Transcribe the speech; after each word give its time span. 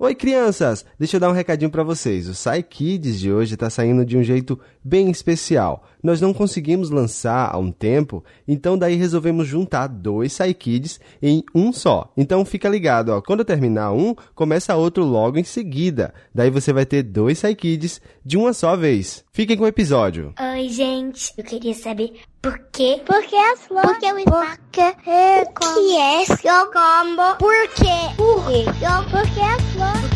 Oi, 0.00 0.14
crianças! 0.14 0.86
Deixa 0.96 1.16
eu 1.16 1.20
dar 1.20 1.28
um 1.28 1.32
recadinho 1.32 1.72
para 1.72 1.82
vocês. 1.82 2.28
O 2.28 2.34
Sai 2.34 2.62
Kids 2.62 3.18
de 3.18 3.32
hoje 3.32 3.54
está 3.54 3.68
saindo 3.68 4.06
de 4.06 4.16
um 4.16 4.22
jeito 4.22 4.56
bem 4.84 5.10
especial. 5.10 5.84
Nós 6.00 6.20
não 6.20 6.32
conseguimos 6.32 6.88
lançar 6.88 7.52
há 7.52 7.58
um 7.58 7.72
tempo, 7.72 8.22
então 8.46 8.78
daí 8.78 8.94
resolvemos 8.94 9.48
juntar 9.48 9.88
dois 9.88 10.32
Sai 10.32 10.54
Kids 10.54 11.00
em 11.20 11.42
um 11.52 11.72
só. 11.72 12.12
Então 12.16 12.44
fica 12.44 12.68
ligado, 12.68 13.08
ó. 13.08 13.20
Quando 13.20 13.44
terminar 13.44 13.92
um, 13.92 14.14
começa 14.36 14.76
outro 14.76 15.02
logo 15.02 15.36
em 15.36 15.42
seguida. 15.42 16.14
Daí 16.32 16.48
você 16.48 16.72
vai 16.72 16.86
ter 16.86 17.02
dois 17.02 17.40
Sai 17.40 17.56
Kids 17.56 18.00
de 18.24 18.36
uma 18.36 18.52
só 18.52 18.76
vez. 18.76 19.24
Fiquem 19.32 19.56
com 19.56 19.64
o 19.64 19.68
episódio. 19.68 20.32
Oi, 20.40 20.68
gente. 20.68 21.34
Eu 21.36 21.42
queria 21.42 21.74
saber 21.74 22.12
por 22.42 22.58
quê? 22.72 23.02
Por 23.04 23.22
que 23.24 23.36
as 23.36 23.60
flores? 23.66 23.90
Por 23.90 23.98
que 23.98 24.12
o 24.12 24.16
Porque 24.24 24.80
é 25.10 25.42
O 25.42 25.74
que 25.74 25.96
é 25.96 26.24
seu 26.24 26.66
combo? 26.72 27.36
Por 27.38 27.68
quê? 27.74 28.14
Por 28.16 28.46
quê? 28.46 28.64
Por 29.10 29.22
que 29.32 29.40
as 29.40 29.62
flores? 29.72 30.08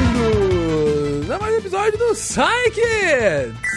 Bem-vindos 0.00 1.30
a 1.30 1.38
mais 1.38 1.54
um 1.54 1.58
episódio 1.58 1.98
do 1.98 2.14
Psy 2.14 2.70
Kids! 2.74 3.70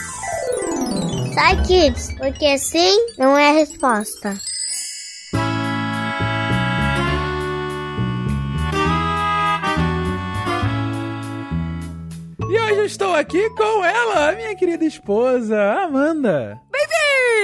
Sai, 1.34 1.62
kids, 1.64 2.14
porque 2.18 2.58
sim 2.58 3.08
não 3.18 3.38
é 3.38 3.50
a 3.50 3.54
resposta. 3.54 4.38
E 12.54 12.56
hoje 12.56 12.80
eu 12.82 12.86
estou 12.86 13.16
aqui 13.16 13.50
com 13.50 13.84
ela, 13.84 14.30
a 14.30 14.32
minha 14.34 14.56
querida 14.56 14.86
esposa, 14.86 15.60
Amanda. 15.60 16.62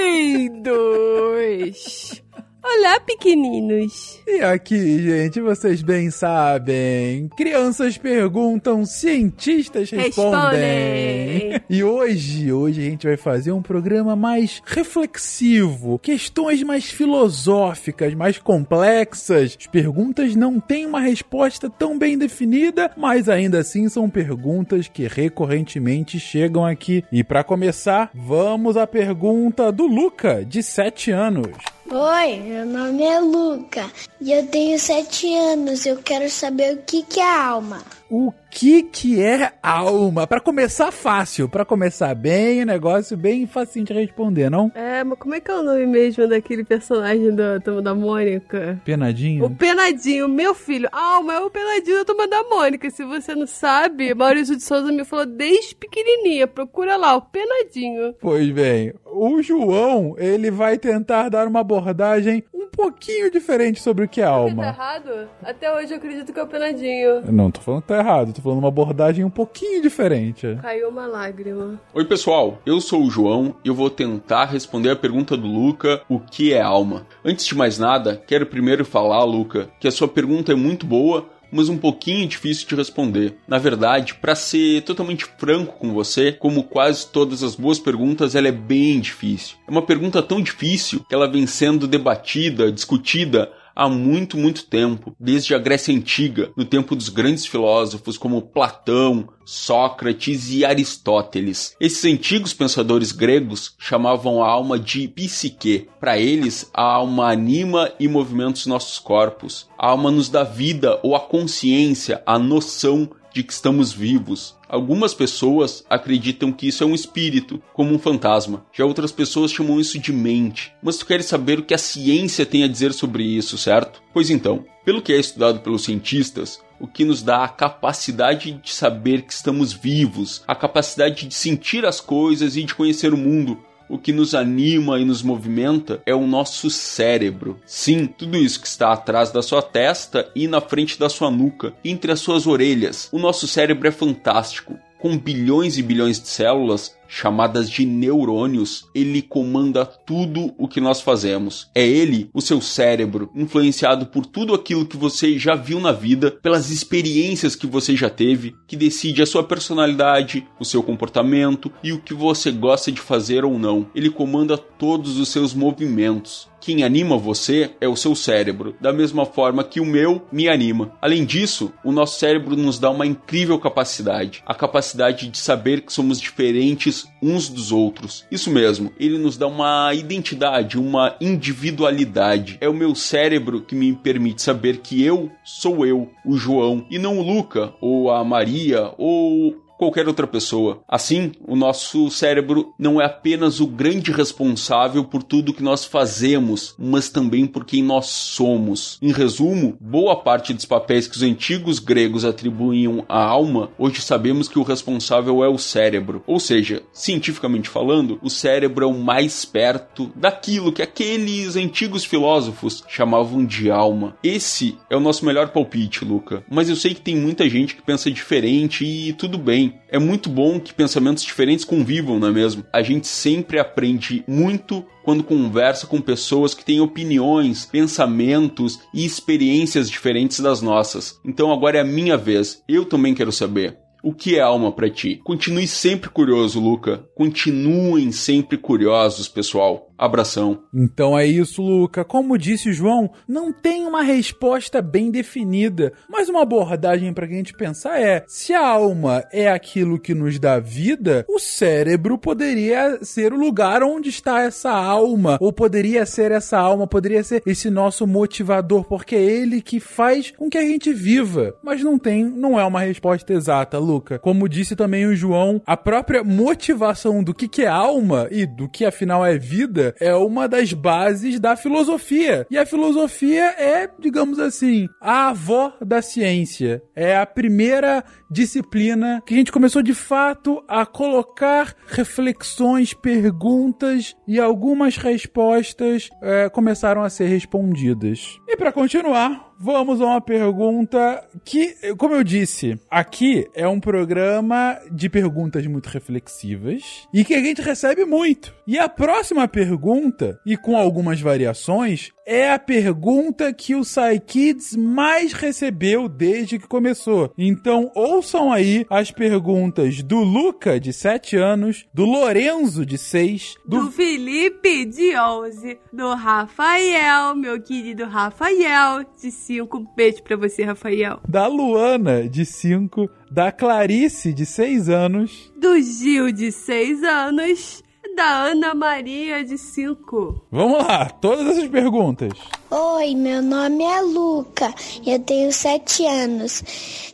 Bem-vindos! 0.08 2.22
Olá, 2.62 2.99
pequeninos! 2.99 4.20
E 4.27 4.41
aqui, 4.41 5.02
gente, 5.02 5.40
vocês 5.40 5.81
bem 5.81 6.12
sabem, 6.12 7.30
crianças 7.30 7.97
perguntam, 7.97 8.86
cientistas 8.86 9.89
respondem. 9.89 11.52
Respondem. 11.52 11.61
E 11.69 11.84
hoje, 11.84 12.52
hoje 12.52 12.81
a 12.81 12.89
gente 12.89 13.08
vai 13.08 13.16
fazer 13.16 13.53
um 13.53 13.61
programa 13.61 14.14
mais 14.14 14.61
reflexivo, 14.66 15.97
questões 16.00 16.61
mais 16.61 16.86
filosóficas, 16.86 18.14
mais 18.14 18.38
complexas. 18.38 19.56
As 19.58 19.67
perguntas 19.67 20.36
não 20.36 20.59
têm 20.59 20.86
uma 20.86 21.00
resposta 21.00 21.69
tão 21.69 21.97
bem 21.97 22.17
definida, 22.17 22.91
mas 22.97 23.30
ainda 23.30 23.59
assim 23.59 23.88
são 23.88 24.09
perguntas 24.09 24.89
que 24.89 25.08
recorrentemente 25.08 26.19
chegam 26.19 26.66
aqui. 26.66 27.06
E 27.09 27.23
para 27.23 27.41
começar, 27.41 28.12
vamos 28.14 28.75
à 28.75 28.86
pergunta 28.86 29.72
do 29.72 29.88
Luca, 29.88 30.44
de 30.44 30.62
7 30.62 31.12
anos. 31.12 31.78
Oi, 31.92 32.40
meu 32.42 32.68
nome 32.68 33.04
é 33.04 33.20
Luca 33.20 33.92
e 34.22 34.32
eu 34.32 34.45
tenho 34.45 34.78
sete 34.78 35.34
anos. 35.34 35.88
Eu 35.88 35.98
quero 35.98 36.30
saber 36.30 36.76
o 36.76 36.84
que, 36.84 37.02
que 37.02 37.20
é 37.20 37.36
alma. 37.36 37.81
O 38.12 38.31
que 38.50 38.83
que 38.83 39.22
é 39.22 39.52
alma? 39.61 40.25
Pra 40.28 40.39
começar 40.39 40.92
fácil, 40.92 41.47
pra 41.47 41.64
começar 41.64 42.14
bem, 42.16 42.61
o 42.64 42.66
negócio 42.66 43.16
bem 43.16 43.45
facinho 43.45 43.86
de 43.86 43.94
responder, 43.94 44.50
não? 44.50 44.72
É, 44.75 45.03
mas 45.03 45.17
como 45.19 45.36
é 45.36 45.39
que 45.39 45.50
é 45.52 45.56
o 45.56 45.64
nome 45.64 45.86
mesmo 45.86 46.28
daquele 46.28 46.64
personagem 46.64 47.33
da 47.33 47.59
Turma 47.59 47.81
da 47.81 47.94
Mônica? 47.95 48.80
Penadinho? 48.83 49.45
O 49.45 49.50
Penadinho, 49.56 50.28
meu 50.28 50.53
filho. 50.53 50.89
Alma 50.91 51.33
é 51.33 51.39
o 51.39 51.50
Penadinho 51.50 51.97
da 52.00 52.06
Turma 52.06 52.28
da 52.28 52.44
Mônica. 52.44 52.89
Se 52.89 53.03
você 53.06 53.36
não 53.36 53.47
sabe, 53.47 54.14
Maurício 54.14 54.56
de 54.56 54.63
Souza 54.63 54.91
me 54.91 55.06
falou 55.06 55.25
desde 55.25 55.75
pequenininha. 55.75 56.47
Procura 56.47 56.97
lá, 56.97 57.16
o 57.16 57.22
Penadinho. 57.22 58.13
Pois 58.19 58.50
bem, 58.52 58.94
o 59.06 59.41
João, 59.41 60.16
ele 60.17 60.50
vai 60.52 60.78
tentar 60.78 61.30
dar 61.30 61.47
uma 61.47 61.59
abordagem 61.61 62.44
um 62.53 62.67
pouquinho 62.67 63.30
diferente 63.31 63.81
sobre 63.81 64.06
o 64.06 64.08
que 64.08 64.22
é 64.22 64.25
Tá 64.25 64.30
alma. 64.31 64.67
errado? 64.67 65.28
Até 65.44 65.73
hoje 65.73 65.91
eu 65.94 65.97
acredito 65.97 66.31
que 66.34 66.39
é 66.39 66.44
o 66.44 66.47
Penadinho. 66.47 67.22
Não, 67.31 67.52
tô 67.52 67.59
falando 67.61 67.81
que 67.81 67.88
tá 67.89 67.97
errado, 68.00 68.34
tô 68.40 68.44
falando 68.44 68.59
uma 68.59 68.70
abordagem 68.70 69.23
um 69.23 69.30
pouquinho 69.30 69.82
diferente. 69.82 70.58
Caiu 70.62 70.90
uma 70.90 71.06
lágrima. 71.06 71.80
Oi, 71.94 72.06
pessoal. 72.06 72.59
Eu 72.66 72.80
sou 72.80 73.03
o 73.03 73.12
João 73.12 73.56
e 73.63 73.68
eu 73.68 73.75
vou 73.75 73.90
tentar 73.90 74.46
responder 74.46 74.90
a 74.90 74.96
pergunta 74.96 75.36
do 75.36 75.47
Luca: 75.47 76.02
o 76.09 76.19
que 76.19 76.53
é 76.53 76.62
alma? 76.62 77.06
Antes 77.24 77.46
de 77.46 77.56
mais 77.56 77.78
nada, 77.78 78.22
quero 78.25 78.46
primeiro 78.46 78.86
falar, 78.86 79.24
Luca, 79.25 79.69
que 79.80 79.88
a 79.88 79.91
sua 79.91 80.08
pergunta 80.08 80.52
é 80.53 80.56
muito 80.56 80.86
boa, 80.86 81.28
mas 81.52 81.68
um 81.68 81.78
pouquinho 81.78 82.28
difícil 82.28 82.68
de 82.68 82.75
responder. 82.75 83.36
Na 83.47 83.58
verdade, 83.58 84.13
para 84.16 84.36
ser 84.36 84.84
totalmente 84.84 85.25
franco 85.38 85.78
com 85.78 85.94
você, 85.94 86.31
como 86.31 86.63
quase 86.63 87.08
todas 87.08 87.44
as 87.44 87.56
boas 87.56 87.80
perguntas, 87.80 88.36
ela 88.36 88.47
é 88.47 88.53
bem 88.53 89.00
difícil. 89.00 89.58
É 89.68 89.72
uma 89.72 89.81
pergunta 89.81 90.22
tão 90.22 90.42
difícil 90.42 91.03
que 91.08 91.16
ela 91.16 91.30
vem 91.30 91.46
sendo 91.46 91.88
debatida, 91.88 92.72
discutida 92.72 93.52
há 93.79 93.88
muito, 93.88 94.38
muito 94.38 94.66
tempo, 94.66 95.16
desde 95.17 95.56
a 95.56 95.57
Grécia 95.57 95.95
Antiga, 95.95 96.51
no 96.57 96.66
tempo 96.66 96.97
dos 96.97 97.07
grandes 97.07 97.45
filósofos 97.45 98.17
como 98.17 98.41
Platão, 98.41 99.29
Sócrates 99.45 100.51
e 100.51 100.66
Aristóteles. 100.66 101.78
Esses 101.79 102.03
antigos 102.03 102.53
pensadores 102.53 103.13
gregos 103.13 103.73
chamavam 103.79 104.44
a 104.44 104.50
alma 104.50 104.78
de 104.78 105.07
psique. 105.07 105.88
Para 105.97 106.19
eles, 106.19 106.69
a 106.73 106.84
alma 106.84 107.31
anima 107.31 107.89
e 107.97 108.09
movimenta 108.09 108.59
os 108.59 108.66
nossos 108.66 109.00
corpos. 109.00 109.69
A 109.78 109.88
alma 109.88 110.12
nos 110.12 110.28
dá 110.28 110.44
vida 110.44 111.00
ou 111.01 111.16
a 111.16 111.19
consciência, 111.22 112.22
a 112.25 112.38
noção 112.38 113.09
de 113.34 113.44
que 113.44 113.53
estamos 113.53 113.91
vivos. 113.91 114.56
Algumas 114.67 115.13
pessoas 115.13 115.84
acreditam 115.90 116.51
que 116.51 116.67
isso 116.67 116.84
é 116.84 116.88
um 116.88 116.94
espírito, 116.94 117.62
como 117.73 117.94
um 117.94 118.00
fantasma. 118.00 118.66
Já 118.72 118.85
outras 118.85 119.12
pessoas 119.12 119.51
chamam 119.51 119.79
isso 119.79 120.00
de 120.00 120.13
mente. 120.13 120.73
Mas 120.81 120.97
tu 120.97 121.06
queres 121.06 121.25
saber 121.25 121.59
o 121.59 121.63
que 121.63 121.73
a 121.73 121.78
ciência 121.78 122.45
tem 122.45 122.63
a 122.63 122.68
dizer 122.68 122.94
sobre 122.94 123.23
isso, 123.23 123.57
certo? 123.57 124.01
Pois 124.13 124.29
então, 124.29 124.66
pelo 124.85 125.01
que 125.01 125.13
é 125.13 125.19
estudado 125.19 125.59
pelos 125.59 125.84
cientistas, 125.84 126.59
o 126.79 126.88
que 126.88 127.03
nos 127.03 127.22
dá 127.22 127.44
a 127.44 127.50
capacidade 127.50 128.53
de 128.53 128.73
saber 128.73 129.23
que 129.23 129.34
estamos 129.34 129.73
vivos, 129.73 130.44
a 130.47 130.56
capacidade 130.56 131.28
de 131.28 131.34
sentir 131.34 131.85
as 131.85 132.00
coisas 132.00 132.56
e 132.56 132.63
de 132.63 132.73
conhecer 132.73 133.13
o 133.13 133.18
mundo, 133.18 133.59
o 133.89 133.97
que 133.97 134.13
nos 134.13 134.35
anima 134.35 135.00
e 135.00 135.03
nos 135.03 135.23
movimenta 135.23 136.01
é 136.05 136.13
o 136.13 136.27
nosso 136.27 136.69
cérebro. 136.69 137.59
Sim, 137.66 138.05
tudo 138.05 138.38
isso 138.38 138.61
que 138.61 138.67
está 138.67 138.94
atrás 138.94 139.31
da 139.31 139.41
sua 139.41 139.61
testa 139.61 140.29
e 140.35 140.47
na 140.47 140.61
frente 140.61 141.00
da 141.00 141.09
sua 141.09 141.31
nuca, 141.31 141.73
entre 141.83 142.11
as 142.11 142.19
suas 142.19 142.45
orelhas. 142.45 143.09
O 143.11 143.17
nosso 143.17 143.47
cérebro 143.47 143.88
é 143.88 143.91
fantástico. 143.91 144.77
Com 145.00 145.18
bilhões 145.18 145.78
e 145.78 145.82
bilhões 145.82 146.20
de 146.20 146.28
células, 146.28 146.94
chamadas 147.08 147.70
de 147.70 147.86
neurônios, 147.86 148.86
ele 148.94 149.22
comanda 149.22 149.86
tudo 149.86 150.54
o 150.58 150.68
que 150.68 150.82
nós 150.82 151.00
fazemos. 151.00 151.70
É 151.74 151.88
ele, 151.88 152.30
o 152.34 152.42
seu 152.42 152.60
cérebro, 152.60 153.32
influenciado 153.34 154.08
por 154.08 154.26
tudo 154.26 154.54
aquilo 154.54 154.86
que 154.86 154.98
você 154.98 155.40
já 155.40 155.56
viu 155.56 155.80
na 155.80 155.94
vida, 155.94 156.30
pelas 156.30 156.70
experiências 156.70 157.56
que 157.56 157.66
você 157.66 157.96
já 157.96 158.10
teve, 158.10 158.54
que 158.68 158.76
decide 158.76 159.22
a 159.22 159.26
sua 159.26 159.42
personalidade, 159.42 160.46
o 160.60 160.66
seu 160.66 160.84
comportamento 160.84 161.72
e 161.81 161.94
o 161.94 162.02
que 162.02 162.14
você 162.14 162.52
gosta 162.52 162.92
de 162.92 163.00
fazer 163.00 163.46
ou 163.46 163.58
não. 163.58 163.88
Ele 163.96 164.10
comanda 164.10 164.58
todos 164.58 165.18
os 165.18 165.30
seus 165.30 165.54
movimentos. 165.54 166.49
Quem 166.62 166.84
anima 166.84 167.18
você 167.18 167.72
é 167.80 167.88
o 167.88 167.96
seu 167.96 168.16
cérebro, 168.16 168.75
da 168.80 168.92
mesma 168.92 169.25
forma 169.25 169.64
que 169.64 169.80
o 169.80 169.86
meu 169.86 170.22
me 170.31 170.50
anima. 170.50 170.92
Além 171.02 171.25
disso, 171.25 171.72
o 171.84 171.92
nosso 171.92 172.20
cérebro 172.20 172.56
nos 172.56 172.78
dá 172.80 172.90
uma 172.90 173.06
incrível 173.06 173.58
capacidade, 173.59 174.44
a 174.46 174.53
capacidade 174.53 175.30
de 175.30 175.38
saber 175.38 175.81
que 175.81 175.94
somos 175.94 176.19
diferentes 176.19 177.08
uns 177.22 177.50
dos 177.50 177.72
outros. 177.72 178.25
Isso 178.31 178.50
mesmo, 178.50 178.92
ele 179.00 179.18
nos 179.18 179.38
dá 179.38 179.48
uma 179.48 179.94
identidade, 179.94 180.78
uma 180.78 181.16
individualidade. 181.22 182.58
É 182.62 182.68
o 182.68 182.74
meu 182.74 182.94
cérebro 182.94 183.62
que 183.62 183.75
me 183.75 183.94
permite 183.94 184.42
saber 184.42 184.78
que 184.78 185.03
eu 185.03 185.31
sou 185.44 185.86
eu, 185.86 186.09
o 186.25 186.38
João, 186.38 186.86
e 186.90 187.00
não 187.00 187.19
o 187.19 187.24
Luca, 187.24 187.74
ou 187.81 188.12
a 188.12 188.24
Maria, 188.24 188.94
ou 188.98 189.56
qualquer 189.79 190.09
outra 190.09 190.28
pessoa. 190.28 190.81
Assim, 190.85 191.31
o 191.47 191.56
nosso 191.56 192.12
cérebro 192.12 192.73
não 192.78 193.00
é 193.00 193.06
apenas 193.06 193.62
o 193.62 193.66
grande 193.66 194.12
responsável 194.12 195.06
por 195.06 195.23
tudo 195.23 195.53
que 195.53 195.63
nós 195.63 195.85
fazemos, 195.85 196.75
mas 196.78 197.07
também 197.07 197.47
por 197.47 197.63
quem 197.63 197.81
nós 197.81 198.07
somos. 198.07 199.00
Em 199.01 199.13
resumo, 199.13 199.77
boa 199.80 200.18
parte 200.18 200.54
dos 200.54 200.65
papéis 200.65 201.07
que 201.07 201.15
os 201.15 201.24
antigos 201.24 201.80
gregos 201.80 202.25
atribuíam 202.25 203.06
à 203.07 203.24
alma, 203.24 203.71
hoje 203.77 204.01
sabemos 204.01 204.50
que 204.50 204.59
o 204.59 204.63
responsável 204.63 205.45
é 205.45 205.48
o 205.48 205.57
cérebro. 205.57 206.21
Ou 206.27 206.42
seja, 206.42 206.83
cientificamente 206.92 207.69
falando, 207.69 208.19
o 208.21 208.30
cérebro 208.30 208.83
é 208.83 208.88
o 208.88 208.94
mais 208.94 209.45
perto 209.45 210.12
daquilo 210.13 210.74
que 210.74 210.81
aqueles 210.81 211.56
antigos 211.56 212.04
filósofos 212.04 212.83
chamavam 212.89 213.45
de 213.45 213.71
alma. 213.71 214.18
Esse 214.21 214.77
é 214.89 214.98
o 214.98 215.00
nosso 215.00 215.25
melhor 215.25 215.50
palpite, 215.50 216.04
Luca. 216.04 216.44
Mas 216.51 216.68
eu 216.68 216.75
sei 216.75 216.94
que 216.94 217.01
tem 217.01 217.15
muita 217.15 217.48
gente 217.50 217.77
que 217.77 217.81
pensa 217.81 218.12
diferente 218.12 218.83
e 218.83 219.13
tudo 219.13 219.38
bem. 219.38 219.69
É 219.89 220.00
muito 220.00 220.30
bom 220.30 220.60
que 220.60 220.74
pensamentos 220.74 221.24
diferentes 221.24 221.66
convivam, 221.66 222.19
não 222.19 222.27
é 222.27 222.31
mesmo? 222.31 222.66
A 222.71 222.81
gente 222.81 223.07
sempre 223.07 223.60
aprende 223.60 224.24
muito 224.27 224.86
quando 225.04 225.24
conversa 225.24 225.88
com 225.88 226.00
pessoas 226.00 226.54
que 226.54 226.63
têm 226.63 226.81
opiniões, 226.81 227.66
pensamentos 227.66 228.80
e 228.94 229.06
experiências 229.06 229.89
diferentes 229.89 230.39
das 230.39 230.62
nossas. 230.62 231.19
Então 231.25 231.51
agora 231.51 231.77
é 231.77 231.81
a 231.81 231.86
minha 231.86 232.18
vez. 232.18 232.62
Eu 232.68 232.86
também 232.86 233.13
quero 233.13 233.31
saber. 233.31 233.77
O 234.01 234.13
que 234.13 234.38
é 234.38 234.39
alma 234.39 234.71
para 234.71 234.89
ti? 234.89 235.19
Continue 235.25 235.68
sempre 235.68 236.10
curioso, 236.10 236.60
Luca. 236.60 237.04
Continuem 237.16 238.13
sempre 238.13 238.57
curiosos, 238.57 239.27
pessoal. 239.27 239.88
Abração. 240.00 240.63
Então 240.74 241.19
é 241.19 241.25
isso, 241.28 241.62
Luca. 241.62 242.06
Como 242.06 242.38
disse 242.38 242.69
o 242.69 242.74
João, 242.74 243.12
não 243.28 243.51
tem 243.51 243.86
uma 243.86 244.01
resposta 244.01 244.81
bem 244.81 245.12
definida, 245.12 245.92
mas 246.10 246.30
uma 246.30 246.44
abordagem 246.44 247.12
para 247.13 247.25
a 247.25 247.30
gente 247.30 247.54
pensar 247.54 248.00
é: 248.00 248.24
se 248.25 248.54
a 248.54 248.66
alma 248.66 249.25
é 249.30 249.51
aquilo 249.51 250.00
que 250.00 250.13
nos 250.13 250.40
dá 250.40 250.57
vida, 250.57 251.25
o 251.28 251.38
cérebro 251.38 252.18
poderia 252.18 253.00
ser 253.04 253.34
o 253.34 253.38
lugar 253.38 253.84
onde 253.84 254.07
está 254.07 254.42
essa 254.42 254.72
alma, 254.72 255.38
ou 255.42 255.51
poderia 255.51 256.06
ser 256.06 256.31
essa 256.31 256.57
alma, 256.57 256.88
poderia 256.88 257.22
ser 257.22 257.44
esse 257.45 257.69
nosso 257.69 258.07
motivador, 258.07 258.86
porque 258.86 259.16
é 259.16 259.22
ele 259.22 259.62
que 259.62 259.81
faz 259.81 260.31
com 260.31 260.50
que 260.50 260.57
a 260.57 260.63
gente 260.63 260.94
viva. 260.94 261.54
Mas 261.62 261.84
não 261.84 262.00
tem, 262.00 262.24
não 262.24 262.57
é 262.57 262.63
uma 262.63 262.80
resposta 262.80 263.34
exata, 263.34 263.78
Luca. 263.78 264.18
Como 264.18 264.48
disse 264.48 264.78
também 264.78 265.06
o 265.06 265.16
João, 265.16 265.62
a 265.66 265.75
própria 265.75 266.24
motivação 266.24 267.22
do 267.22 267.34
que, 267.34 267.50
que 267.50 267.63
é 267.63 267.68
alma 267.68 268.30
e 268.31 268.45
do 268.45 268.69
que 268.69 268.86
afinal 268.86 269.25
é 269.25 269.38
vida 269.38 269.88
é 270.00 270.13
uma 270.15 270.47
das 270.47 270.74
bases 270.74 271.39
da 271.39 271.56
filosofia. 271.56 272.45
E 272.50 272.57
a 272.57 272.65
filosofia 272.65 273.45
é, 273.57 273.89
digamos 274.00 274.39
assim, 274.39 274.88
a 275.01 275.30
avó 275.30 275.74
da 275.81 276.01
ciência. 276.01 276.81
É 276.95 277.18
a 277.18 277.25
primeira 277.25 278.03
disciplina 278.30 279.21
que 279.25 279.33
a 279.33 279.38
gente 279.38 279.51
começou 279.51 279.81
de 279.81 279.94
fato 279.94 280.63
a 280.68 280.86
colocar 280.86 281.75
reflexões, 281.88 282.94
perguntas 282.94 284.15
e 284.27 284.39
algumas 284.39 284.97
respostas 284.97 286.09
é, 286.21 286.50
começaram 286.50 287.03
a 287.03 287.09
ser 287.09 287.27
respondidas. 287.27 288.38
E 288.47 288.56
para 288.56 288.71
continuar, 288.71 289.49
Vamos 289.61 290.00
a 290.00 290.06
uma 290.06 290.21
pergunta 290.21 291.21
que, 291.44 291.75
como 291.97 292.15
eu 292.15 292.23
disse, 292.23 292.79
aqui 292.89 293.45
é 293.53 293.67
um 293.67 293.77
programa 293.77 294.79
de 294.89 295.09
perguntas 295.09 295.67
muito 295.67 295.88
reflexivas 295.88 297.06
e 297.13 297.25
que 297.25 297.33
a 297.33 297.44
gente 297.44 297.61
recebe 297.61 298.06
muito. 298.06 298.56
E 298.65 298.79
a 298.79 298.88
próxima 298.88 299.50
pergunta, 299.50 300.39
e 300.45 300.56
com 300.56 300.77
algumas 300.77 301.19
variações, 301.19 302.13
é 302.25 302.53
a 302.53 302.59
pergunta 302.59 303.51
que 303.51 303.75
o 303.75 303.81
Kids 304.25 304.75
mais 304.77 305.33
recebeu 305.33 306.07
desde 306.07 306.59
que 306.59 306.67
começou. 306.67 307.33
Então, 307.35 307.91
ouçam 307.95 308.53
aí 308.53 308.85
as 308.89 309.11
perguntas 309.11 310.03
do 310.03 310.19
Luca, 310.19 310.79
de 310.79 310.94
7 310.94 311.35
anos, 311.35 311.88
do 311.91 312.06
Lorenzo, 312.06 312.85
de 312.85 313.00
6, 313.00 313.56
do, 313.65 313.85
do 313.85 313.91
Felipe, 313.91 314.85
de 314.85 315.17
11, 315.17 315.79
do 315.91 316.13
Rafael, 316.13 317.35
meu 317.35 317.59
querido 317.59 318.06
Rafael, 318.06 319.03
de 319.19 319.31
5 319.31 319.49
5. 319.50 319.84
Beijo 319.96 320.22
pra 320.22 320.38
você, 320.38 320.63
Rafael. 320.63 321.19
Da 321.28 321.48
Luana, 321.48 322.30
de 322.30 322.46
5. 322.46 323.10
Da 323.31 323.51
Clarice, 323.51 324.31
de 324.31 324.46
6 324.46 324.90
anos. 324.90 325.51
Do 325.57 325.81
Gil, 325.81 326.31
de 326.31 326.51
6 326.51 327.04
anos. 327.04 327.84
Da 328.16 328.44
Ana 328.44 328.75
Maria, 328.75 329.44
de 329.44 329.57
5. 329.57 330.46
Vamos 330.51 330.86
lá, 330.86 331.10
todas 331.10 331.48
essas 331.48 331.68
perguntas. 331.68 332.31
Oi, 332.69 333.16
meu 333.16 333.42
nome 333.42 333.84
é 333.84 334.01
Luca. 334.01 334.72
Eu 335.04 335.18
tenho 335.19 335.52
7 335.52 336.06
anos. 336.06 336.63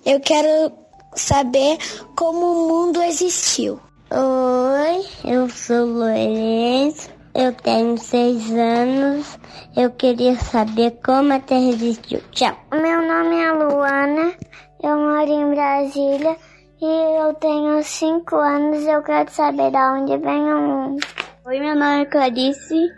Eu 0.05 0.19
quero 0.19 0.73
saber 1.15 1.77
como 2.17 2.45
o 2.45 2.67
mundo 2.67 3.01
existiu. 3.01 3.79
Oi, 4.11 5.05
eu 5.31 5.47
sou 5.47 5.85
Lourenço. 5.85 7.14
Eu 7.35 7.51
tenho 7.51 7.97
seis 7.97 8.49
anos. 8.49 9.37
Eu 9.75 9.91
queria 9.91 10.37
saber 10.37 10.97
como 11.05 11.33
a 11.33 11.39
Terra 11.41 11.67
existiu. 11.67 12.21
Tchau. 12.31 12.57
Meu 12.71 13.01
nome 13.01 13.35
é 13.35 13.51
Luana. 13.51 14.33
Eu 14.81 14.95
moro 14.97 15.29
em 15.29 15.49
Brasília. 15.49 16.37
E 16.81 17.19
eu 17.19 17.33
tenho 17.33 17.83
cinco 17.83 18.37
anos. 18.37 18.87
Eu 18.87 19.03
quero 19.03 19.29
saber 19.29 19.69
de 19.69 19.77
onde 19.77 20.17
vem 20.17 20.53
o 20.53 20.61
mundo. 20.61 21.05
Oi, 21.45 21.59
meu 21.59 21.75
nome 21.75 22.03
é 22.03 22.05
Clarice. 22.05 22.89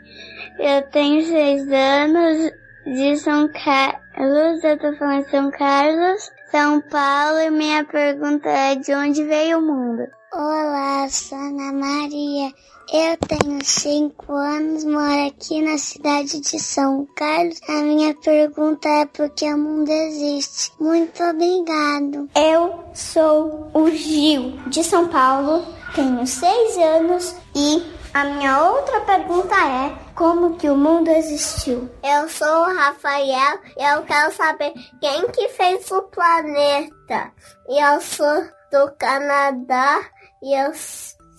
Eu 0.60 0.84
tenho 0.92 1.26
seis 1.26 1.68
anos. 1.72 2.52
De 2.86 3.16
São 3.18 3.50
Carlos. 3.52 4.64
Eu 4.64 4.78
tô 4.78 4.96
falando 4.98 5.24
de 5.24 5.32
São 5.32 5.50
Carlos, 5.50 6.32
São 6.52 6.80
Paulo. 6.82 7.40
E 7.40 7.50
minha 7.50 7.84
pergunta 7.86 8.50
é: 8.50 8.76
de 8.76 8.94
onde 8.94 9.24
veio 9.24 9.58
o 9.58 9.62
mundo? 9.64 10.04
Olá, 10.32 11.10
sou 11.10 11.40
Ana 11.40 11.74
Maria. 11.74 12.52
Eu 12.90 13.18
tenho 13.18 13.60
cinco 13.66 14.32
anos, 14.32 14.86
moro 14.86 15.28
aqui 15.28 15.62
na 15.62 15.78
cidade 15.78 16.40
de 16.40 16.58
São 16.58 17.06
Carlos. 17.18 17.60
A 17.68 17.82
minha 17.82 18.16
pergunta 18.16 18.88
é 18.88 19.06
por 19.06 19.30
que 19.32 19.46
o 19.54 19.58
mundo 19.58 19.92
existe. 19.92 20.72
Muito 20.80 21.22
obrigado. 21.22 22.30
Eu 22.34 22.86
sou 22.94 23.70
o 23.74 23.92
Gil, 23.92 24.58
de 24.68 24.86
São 24.86 25.10
Paulo, 25.10 25.66
tenho 25.94 26.26
seis 26.26 26.78
anos 26.78 27.36
e 27.54 27.84
a 28.14 28.24
minha 28.24 28.64
outra 28.64 29.02
pergunta 29.02 29.54
é 29.54 29.94
como 30.16 30.56
que 30.56 30.70
o 30.70 30.76
mundo 30.78 31.10
existiu? 31.10 31.90
Eu 32.02 32.30
sou 32.30 32.48
o 32.48 32.74
Rafael 32.74 33.60
e 33.78 33.84
eu 33.84 34.02
quero 34.04 34.34
saber 34.34 34.74
quem 35.02 35.30
que 35.32 35.50
fez 35.50 35.92
o 35.92 36.04
planeta. 36.04 37.34
E 37.68 37.84
eu 37.84 38.00
sou 38.00 38.48
do 38.72 38.92
Canadá 38.98 40.00
e 40.42 40.54
eu 40.58 40.74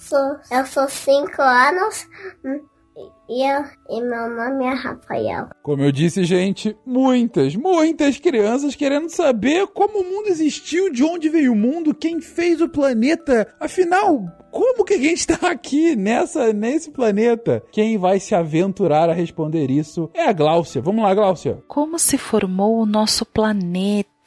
sou, 0.09 0.37
eu 0.51 0.67
sou 0.67 0.89
cinco 0.89 1.43
anos 1.43 2.09
hum, 2.45 2.61
e, 3.29 3.47
eu, 3.47 3.63
e 3.91 4.01
meu 4.01 4.31
nome 4.31 4.65
é 4.65 4.75
Rafael. 4.75 5.49
Como 5.63 5.83
eu 5.83 5.93
disse, 5.93 6.25
gente, 6.25 6.75
muitas, 6.85 7.55
muitas 7.55 8.19
crianças 8.19 8.75
querendo 8.75 9.11
saber 9.11 9.67
como 9.69 10.01
o 10.01 10.05
mundo 10.05 10.29
existiu, 10.29 10.91
de 10.91 11.05
onde 11.05 11.29
veio 11.29 11.53
o 11.53 11.57
mundo, 11.57 11.95
quem 11.95 12.21
fez 12.21 12.61
o 12.61 12.69
planeta. 12.69 13.55
Afinal, 13.61 14.25
como 14.51 14.85
que 14.85 14.95
a 14.95 14.99
gente 14.99 15.19
está 15.19 15.51
aqui 15.51 15.95
nessa, 15.95 16.53
nesse 16.53 16.91
planeta? 16.91 17.63
Quem 17.71 17.99
vai 17.99 18.19
se 18.19 18.35
aventurar 18.35 19.11
a 19.11 19.15
responder 19.15 19.71
isso 19.71 20.11
é 20.15 20.25
a 20.25 20.33
Gláucia. 20.33 20.81
Vamos 20.81 21.05
lá, 21.05 21.15
Gláucia. 21.15 21.63
Como 21.69 21.99
se 21.99 22.17
formou 22.17 22.81
o 22.81 22.87
nosso 22.87 23.27
planeta? 23.27 24.18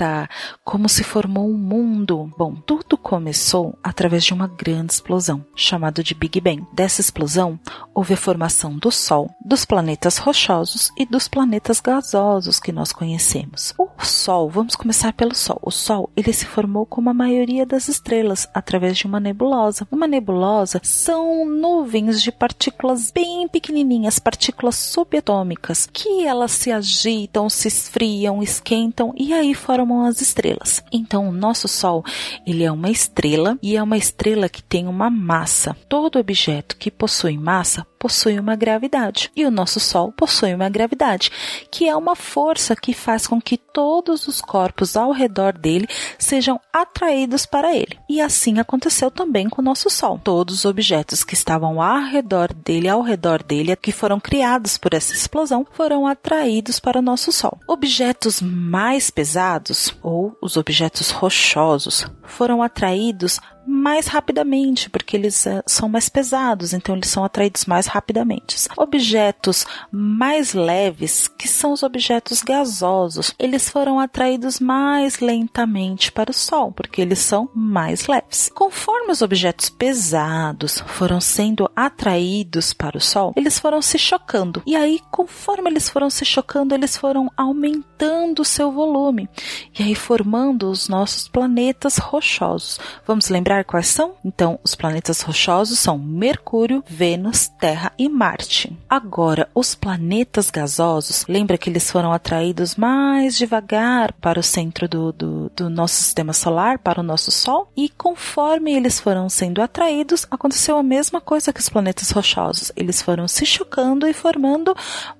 Como 0.63 0.89
se 0.89 1.03
formou 1.03 1.50
um 1.50 1.57
mundo. 1.57 2.31
Bom, 2.38 2.56
tudo 2.56 2.98
começou 2.98 3.77
através 3.83 4.24
de 4.24 4.33
uma 4.33 4.48
grande 4.48 4.94
explosão, 4.94 5.45
chamada 5.56 6.03
de 6.03 6.13
Big 6.13 6.39
Bang. 6.42 6.65
Dessa 6.74 7.01
explosão, 7.01 7.59
houve 7.94 8.13
a 8.13 8.18
formação 8.18 8.77
do 8.77 8.92
Sol, 8.92 9.30
dos 9.44 9.65
planetas 9.65 10.18
rochosos 10.18 10.92
e 10.98 11.06
dos 11.06 11.27
planetas 11.27 11.80
gasosos 11.80 12.59
que 12.59 12.71
nós 12.71 12.92
conhecemos. 12.92 13.74
O 13.77 13.89
Sol, 14.03 14.50
vamos 14.50 14.75
começar 14.75 15.13
pelo 15.13 15.36
Sol. 15.36 15.59
O 15.62 15.71
Sol, 15.71 16.09
ele 16.15 16.33
se 16.33 16.45
formou 16.45 16.86
como 16.86 17.09
a 17.09 17.13
maioria 17.13 17.65
das 17.65 17.88
estrelas, 17.88 18.48
através 18.53 18.98
de 18.98 19.06
uma 19.06 19.19
nebulosa. 19.19 19.88
Uma 19.92 20.07
nebulosa 20.07 20.80
são 20.83 21.45
nuvens 21.45 22.21
de 22.21 22.31
partículas 22.31 23.12
bem 23.12 23.48
pequenininhas, 23.48 24.19
partículas 24.19 24.75
subatômicas, 24.75 25.88
que 25.92 26.25
elas 26.25 26.51
se 26.51 26.71
agitam, 26.71 27.50
se 27.50 27.68
esfriam, 27.68 28.42
esquentam 28.42 29.13
e 29.17 29.34
aí 29.34 29.53
formam 29.53 29.90
as 30.00 30.21
estrelas. 30.21 30.81
Então, 30.91 31.27
o 31.27 31.33
nosso 31.33 31.67
Sol, 31.67 32.03
ele 32.48 32.63
é 32.63 32.71
uma 32.71 32.89
estrela 32.89 33.57
e 33.62 33.75
é 33.75 33.83
uma 33.83 33.98
estrela 33.98 34.48
que 34.48 34.63
tem 34.63 34.88
uma 34.88 35.10
massa. 35.10 35.75
Todo 35.89 36.19
objeto 36.19 36.77
que 36.77 36.89
possui 36.89 37.38
massa 37.38 37.86
possui 38.00 38.39
uma 38.39 38.55
gravidade 38.55 39.29
e 39.36 39.45
o 39.45 39.51
nosso 39.51 39.79
Sol 39.79 40.12
possui 40.12 40.55
uma 40.55 40.69
gravidade, 40.69 41.29
que 41.69 41.88
é 41.88 41.95
uma 41.95 42.15
força 42.15 42.75
que 42.75 42.93
faz 42.93 43.27
com 43.27 43.39
que 43.39 43.57
todos 43.57 44.27
os 44.27 44.41
corpos 44.41 44.98
ao 44.98 45.12
redor 45.12 45.55
dele 45.55 45.88
sejam 46.17 46.60
atraídos 46.74 47.45
para 47.45 47.75
ele. 47.75 48.00
E 48.10 48.19
assim 48.19 48.57
aconteceu 48.57 49.12
também 49.12 49.48
com 49.48 49.62
o 49.62 49.63
nosso 49.63 49.89
Sol. 49.89 50.19
Todos 50.24 50.55
os 50.55 50.65
objetos 50.65 51.24
que 51.24 51.36
estavam 51.36 51.79
ao 51.79 52.01
redor 52.05 52.53
dele, 52.53 52.89
ao 52.89 53.01
redor 53.01 53.43
dele, 53.43 53.75
que 53.75 53.91
foram 53.91 54.19
criados 54.19 54.77
por 54.77 54.93
essa 54.93 55.13
explosão, 55.13 55.65
foram 55.71 56.07
atraídos 56.07 56.79
para 56.79 57.00
o 57.00 57.03
nosso 57.03 57.31
Sol. 57.31 57.60
Objetos 57.67 58.41
mais 58.41 59.12
pesados, 59.12 59.80
ou 60.01 60.38
os 60.41 60.57
objetos 60.57 61.11
rochosos, 61.11 62.05
foram 62.23 62.61
atraídos 62.61 63.39
mais 63.65 64.08
rapidamente, 64.08 64.89
porque 64.89 65.15
eles 65.15 65.46
uh, 65.46 65.63
são 65.65 65.88
mais 65.88 66.10
pesados, 66.10 66.74
então 66.74 66.96
eles 66.96 67.10
são 67.10 67.24
atraídos 67.24 67.65
mais 67.65 67.88
rapidamente. 67.88 68.58
Objetos 68.77 69.65
mais 69.91 70.53
leves, 70.53 71.27
que 71.27 71.48
são 71.48 71.74
os 71.74 71.84
objetos 71.84 72.41
gasosos, 72.41 73.34
eles 73.38 73.70
foram 73.70 74.00
atraídos 74.00 74.60
mais 74.60 75.20
lentamente 75.20 76.12
para 76.12 76.32
o 76.32 76.34
Sol, 76.34 76.72
porque 76.72 77.01
eles 77.01 77.20
são 77.20 77.50
mais 77.53 78.08
leves. 78.08 78.50
Conforme 78.53 79.12
os 79.12 79.22
objetos 79.22 79.70
pesados 79.70 80.84
foram 80.88 81.22
sendo 81.22 81.70
atraídos 81.75 82.74
para 82.74 82.98
o 82.98 83.01
Sol, 83.01 83.34
eles 83.36 83.60
foram 83.60 83.82
se 83.82 83.98
chocando. 83.98 84.62
E 84.65 84.75
aí, 84.75 85.00
conforme 85.12 85.70
eles 85.70 85.89
foram 85.89 86.10
se 86.10 86.25
chocando, 86.25 86.74
eles 86.74 86.98
foram 86.98 87.32
aumentando 87.36 88.41
o 88.41 88.46
seu 88.46 88.72
volume. 88.72 89.30
E 89.77 89.84
aí 89.84 89.96
formando 89.96 90.70
os 90.70 90.88
nossos 90.88 91.27
planetas 91.27 91.98
rochosos. 91.98 92.80
Vamos 93.06 93.30
lembrar 93.30 93.50
lembrar 93.51 93.63
quais 93.65 93.88
são? 93.88 94.13
Então, 94.24 94.60
os 94.63 94.75
planetas 94.75 95.22
rochosos 95.22 95.77
são 95.77 95.98
Mercúrio, 95.98 96.84
Vênus, 96.88 97.50
Terra 97.60 97.91
e 97.98 98.08
Marte. 98.08 98.75
Agora, 98.89 99.50
os 99.53 99.75
planetas 99.75 100.50
gasosos, 100.50 101.25
lembra 101.27 101.58
que 101.58 101.70
eles 101.70 101.91
foram 101.91 102.13
atraídos 102.13 102.75
mais 102.75 103.38
devagar 103.38 104.13
para 104.13 104.39
o 104.39 104.43
centro 104.43 104.88
do, 104.88 105.12
do, 105.12 105.51
do 105.55 105.70
nosso 105.70 105.96
sistema 105.96 106.31
solar, 106.31 106.79
para 106.79 107.01
o 107.01 107.03
nosso 107.03 107.29
Sol? 107.29 107.70
E 107.75 107.89
conforme 107.89 108.74
eles 108.74 109.00
foram 109.00 109.27
sendo 109.27 109.62
atraídos, 109.62 110.25
aconteceu 110.31 110.77
a 110.77 110.84
mesma 110.84 111.20
coisa 111.20 111.51
que 111.51 111.60
os 111.60 111.70
planetas 111.70 112.12
rochosos. 112.12 112.72
Eles 112.75 113.01
foram 113.01 113.27
se 113.27 113.46
chocando 113.46 114.08
e 114.08 114.13
formando 114.13 114.75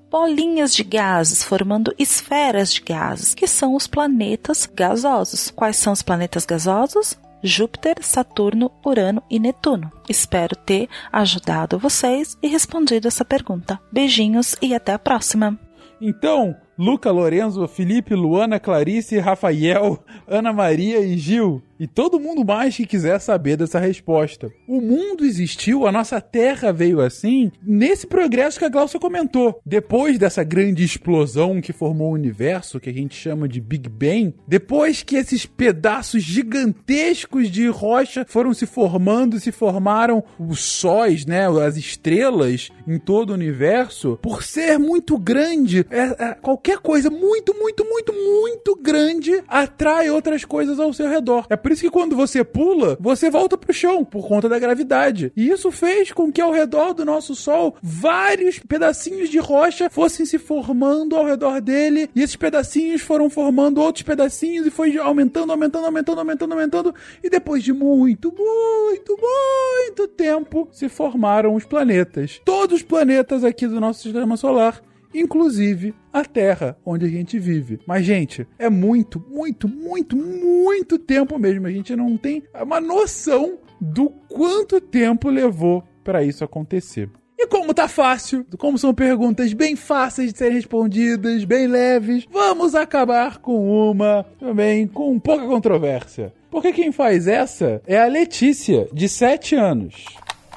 bolinhas 0.10 0.74
de 0.74 0.84
gases, 0.84 1.44
formando 1.44 1.94
esferas 1.98 2.74
de 2.74 2.82
gases, 2.82 3.34
que 3.34 3.48
são 3.48 3.76
os 3.76 3.88
planetas 3.88 4.66
gasosos. 4.66 5.52
Quais 5.52 5.78
são 5.78 5.94
os 5.94 6.02
planetas 6.02 6.46
gasosos? 6.46 7.18
Júpiter, 7.44 7.98
Saturno, 8.02 8.72
Urano 8.86 9.24
e 9.30 9.40
Netuno. 9.40 9.92
Espero 10.10 10.56
ter 10.56 10.88
ajudado 11.12 11.80
vocês 11.80 12.38
e 12.42 12.48
respondido 12.48 13.08
essa 13.08 13.26
pergunta. 13.26 13.80
Beijinhos 13.92 14.56
e 14.62 14.74
até 14.74 14.94
a 14.94 15.00
próxima! 15.00 15.60
Então, 16.02 16.56
Luca, 16.78 17.12
Lorenzo, 17.12 17.68
Felipe, 17.68 18.16
Luana, 18.16 18.60
Clarice, 18.60 19.20
Rafael, 19.20 20.04
Ana 20.28 20.52
Maria 20.52 21.00
e 21.00 21.18
Gil, 21.18 21.62
e 21.80 21.88
todo 21.88 22.20
mundo 22.20 22.46
mais 22.46 22.76
que 22.76 22.86
quiser 22.86 23.20
saber 23.20 23.58
dessa 23.58 23.80
resposta. 23.80 24.52
O 24.68 24.80
mundo 24.80 25.26
existiu, 25.26 25.88
a 25.88 25.92
nossa 25.92 26.22
Terra 26.22 26.72
veio 26.72 27.02
assim, 27.02 27.52
nesse 27.62 28.06
progresso 28.06 28.60
que 28.60 28.66
a 28.66 28.70
Glaucia 28.70 29.00
comentou. 29.00 29.60
Depois 29.66 30.20
dessa 30.20 30.44
grande 30.44 30.84
explosão 30.84 31.60
que 31.60 31.74
formou 31.74 32.12
o 32.12 32.14
universo, 32.14 32.80
que 32.80 32.92
a 32.92 32.94
gente 32.94 33.16
chama 33.16 33.48
de 33.48 33.60
Big 33.60 33.90
Bang, 33.90 34.36
depois 34.48 35.02
que 35.02 35.16
esses 35.16 35.48
pedaços 35.48 36.22
gigantescos 36.22 37.50
de 37.50 37.68
rocha 37.68 38.26
foram 38.28 38.54
se 38.54 38.68
formando, 38.68 39.40
se 39.40 39.52
formaram 39.52 40.24
os 40.40 40.62
sóis, 40.62 41.26
né, 41.26 41.48
as 41.48 41.78
estrelas 41.78 42.70
em 42.88 43.00
todo 43.00 43.32
o 43.32 43.34
universo, 43.34 44.20
por 44.22 44.44
ser 44.44 44.78
muito 44.78 45.18
grande, 45.18 45.84
é, 45.90 46.26
é, 46.26 46.34
qualquer 46.36 46.61
coisa 46.92 47.10
muito, 47.10 47.54
muito, 47.54 47.86
muito, 47.86 48.14
muito 48.14 48.76
grande 48.76 49.42
atrai 49.48 50.10
outras 50.10 50.44
coisas 50.44 50.80
ao 50.80 50.92
seu 50.92 51.08
redor. 51.08 51.46
É 51.50 51.56
por 51.56 51.72
isso 51.72 51.82
que 51.82 51.90
quando 51.90 52.16
você 52.16 52.44
pula, 52.44 52.98
você 53.00 53.30
volta 53.30 53.58
pro 53.58 53.74
chão 53.74 54.04
por 54.04 54.28
conta 54.28 54.50
da 54.50 54.60
gravidade. 54.60 55.32
E 55.36 55.50
isso 55.50 55.72
fez 55.72 56.12
com 56.12 56.32
que 56.32 56.42
ao 56.42 56.52
redor 56.52 56.94
do 56.94 57.06
nosso 57.06 57.36
Sol 57.36 57.76
vários 57.82 58.60
pedacinhos 58.60 59.30
de 59.30 59.40
rocha 59.40 59.90
fossem 59.90 60.26
se 60.26 60.38
formando 60.38 61.16
ao 61.16 61.26
redor 61.26 61.62
dele. 61.62 62.10
E 62.16 62.22
esses 62.22 62.36
pedacinhos 62.36 63.02
foram 63.02 63.30
formando 63.30 63.82
outros 63.82 64.04
pedacinhos 64.04 64.68
e 64.68 64.72
foi 64.72 64.98
aumentando, 64.98 65.52
aumentando, 65.52 65.86
aumentando, 65.86 66.20
aumentando, 66.20 66.54
aumentando. 66.54 66.96
E 67.24 67.30
depois 67.30 67.64
de 67.64 67.72
muito, 67.72 68.34
muito, 68.36 69.18
muito 69.18 70.08
tempo, 70.08 70.68
se 70.72 70.90
formaram 70.90 71.56
os 71.56 71.64
planetas. 71.64 72.42
Todos 72.44 72.78
os 72.78 72.84
planetas 72.84 73.44
aqui 73.44 73.68
do 73.68 73.80
nosso 73.80 74.02
sistema 74.02 74.36
solar 74.36 74.82
inclusive 75.14 75.94
a 76.12 76.24
Terra, 76.24 76.78
onde 76.86 77.06
a 77.06 77.10
gente 77.10 77.40
vive. 77.40 77.80
Mas, 77.86 78.06
gente, 78.06 78.48
é 78.58 78.70
muito, 78.70 79.24
muito, 79.30 79.68
muito, 79.68 80.16
muito 80.16 81.00
tempo 81.00 81.38
mesmo. 81.40 81.68
A 81.68 81.72
gente 81.72 81.96
não 81.96 82.18
tem 82.18 82.44
uma 82.62 82.80
noção 82.80 83.60
do 83.80 84.10
quanto 84.28 84.80
tempo 84.80 85.30
levou 85.30 85.84
para 86.04 86.24
isso 86.24 86.44
acontecer. 86.44 87.10
E 87.38 87.48
como 87.48 87.74
tá 87.74 87.88
fácil, 87.88 88.46
como 88.60 88.78
são 88.78 88.94
perguntas 88.94 89.52
bem 89.52 89.76
fáceis 89.76 90.32
de 90.32 90.38
serem 90.38 90.58
respondidas, 90.58 91.44
bem 91.44 91.66
leves, 91.66 92.28
vamos 92.30 92.76
acabar 92.76 93.40
com 93.40 93.90
uma 93.90 94.24
também 94.38 94.88
com 94.88 95.20
pouca 95.20 95.48
controvérsia. 95.48 96.32
Porque 96.52 96.72
quem 96.72 96.92
faz 96.92 97.28
essa 97.28 97.82
é 97.88 98.00
a 98.00 98.06
Letícia, 98.06 98.88
de 98.94 99.10
7 99.10 99.56
anos. 99.56 100.06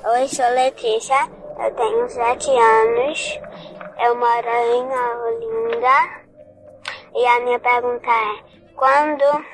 Oi, 0.04 0.28
sou 0.28 0.44
Letícia, 0.54 1.16
eu 1.58 1.70
tenho 1.70 2.06
7 2.06 2.50
anos 2.50 3.40
eu 3.98 4.14
moro 4.16 4.48
em 4.48 4.86
Olinda. 5.26 6.24
E 7.14 7.26
a 7.26 7.40
minha 7.40 7.60
pergunta 7.60 8.10
é: 8.10 8.44
quando 8.74 9.44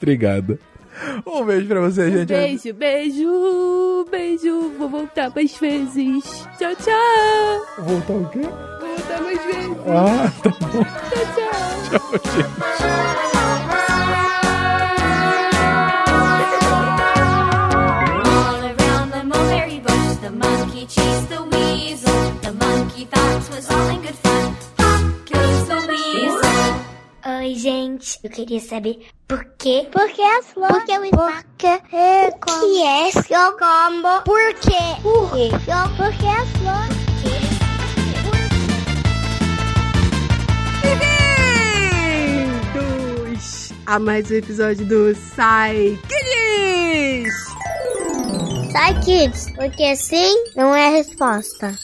Obrigado. 0.00 0.58
Um 1.26 1.44
beijo 1.44 1.66
pra 1.68 1.80
você, 1.80 2.10
gente. 2.10 2.28
Beijo, 2.28 2.74
beijo, 2.74 4.06
beijo. 4.10 4.70
Vou 4.78 4.88
voltar 4.88 5.30
mais 5.34 5.56
vezes. 5.56 6.46
Tchau, 6.58 6.74
tchau. 6.76 7.84
Voltar 7.84 8.12
o 8.14 8.28
quê? 8.30 8.40
Vou 8.80 8.88
voltar 8.88 9.22
mais 9.22 9.44
vezes. 9.44 9.76
Ah, 9.86 10.32
tá 10.42 10.50
bom. 10.66 10.84
Tchau, 10.84 11.26
tchau. 11.34 12.18
Tchau, 12.18 13.22
gente. 13.22 13.31
Oi, 27.24 27.54
gente. 27.54 28.18
Eu 28.22 28.28
queria 28.28 28.60
saber 28.60 29.06
por 29.26 29.42
quê? 29.58 29.88
Por 29.90 30.10
que 30.10 30.20
as 30.20 30.52
flores? 30.52 30.76
Por 30.76 30.84
que 30.84 30.98
o 30.98 31.00
Porque 31.10 31.66
é 31.66 31.78
que 31.80 31.96
é 31.96 33.10
eu 33.30 33.56
como? 33.56 34.22
Por 34.24 34.54
quê? 34.60 34.76
Por 35.02 35.30
quê? 35.32 35.48
Eu, 35.68 35.88
por 35.96 36.12
que 36.18 36.26
as 36.26 36.48
flores? 36.58 37.02
Bem-vindos 42.42 43.72
a 43.86 43.98
mais 43.98 44.30
um 44.30 44.34
episódio 44.34 44.84
do 44.84 45.14
Sai 45.14 45.98
Kids! 46.08 47.32
Sai, 48.70 49.00
kids, 49.00 49.46
porque 49.54 49.96
sim 49.96 50.44
não 50.54 50.74
é 50.74 50.90
resposta. 50.90 51.74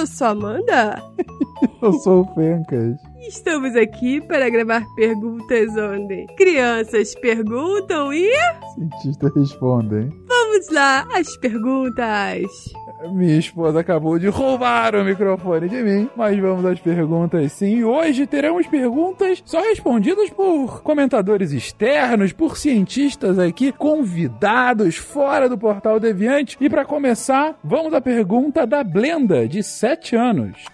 Eu 0.00 0.06
sou 0.06 0.28
a 0.28 0.30
Amanda. 0.30 1.02
Eu 1.82 1.92
sou 1.92 2.22
o 2.22 2.34
Fencas. 2.34 2.96
Estamos 3.18 3.76
aqui 3.76 4.18
para 4.18 4.48
gravar 4.48 4.82
perguntas 4.96 5.76
onde 5.76 6.24
crianças 6.38 7.14
perguntam 7.16 8.10
e. 8.10 8.26
Cientistas 8.74 9.34
respondem. 9.36 10.08
Vamos 10.26 10.70
lá, 10.70 11.06
as 11.12 11.36
perguntas. 11.36 12.46
Minha 13.08 13.38
esposa 13.38 13.80
acabou 13.80 14.18
de 14.18 14.28
roubar 14.28 14.94
o 14.94 15.02
microfone 15.02 15.68
de 15.70 15.82
mim, 15.82 16.10
mas 16.14 16.38
vamos 16.38 16.66
às 16.66 16.78
perguntas 16.78 17.52
sim. 17.52 17.76
E 17.76 17.84
hoje 17.84 18.26
teremos 18.26 18.66
perguntas 18.66 19.42
só 19.46 19.60
respondidas 19.60 20.28
por 20.28 20.82
comentadores 20.82 21.52
externos, 21.52 22.32
por 22.32 22.58
cientistas 22.58 23.38
aqui, 23.38 23.72
convidados 23.72 24.96
fora 24.96 25.48
do 25.48 25.56
Portal 25.56 25.98
Deviante. 25.98 26.58
E 26.60 26.68
para 26.68 26.84
começar, 26.84 27.58
vamos 27.64 27.94
à 27.94 28.02
pergunta 28.02 28.66
da 28.66 28.84
Blenda, 28.84 29.48
de 29.48 29.62
7 29.62 30.16
anos. 30.16 30.64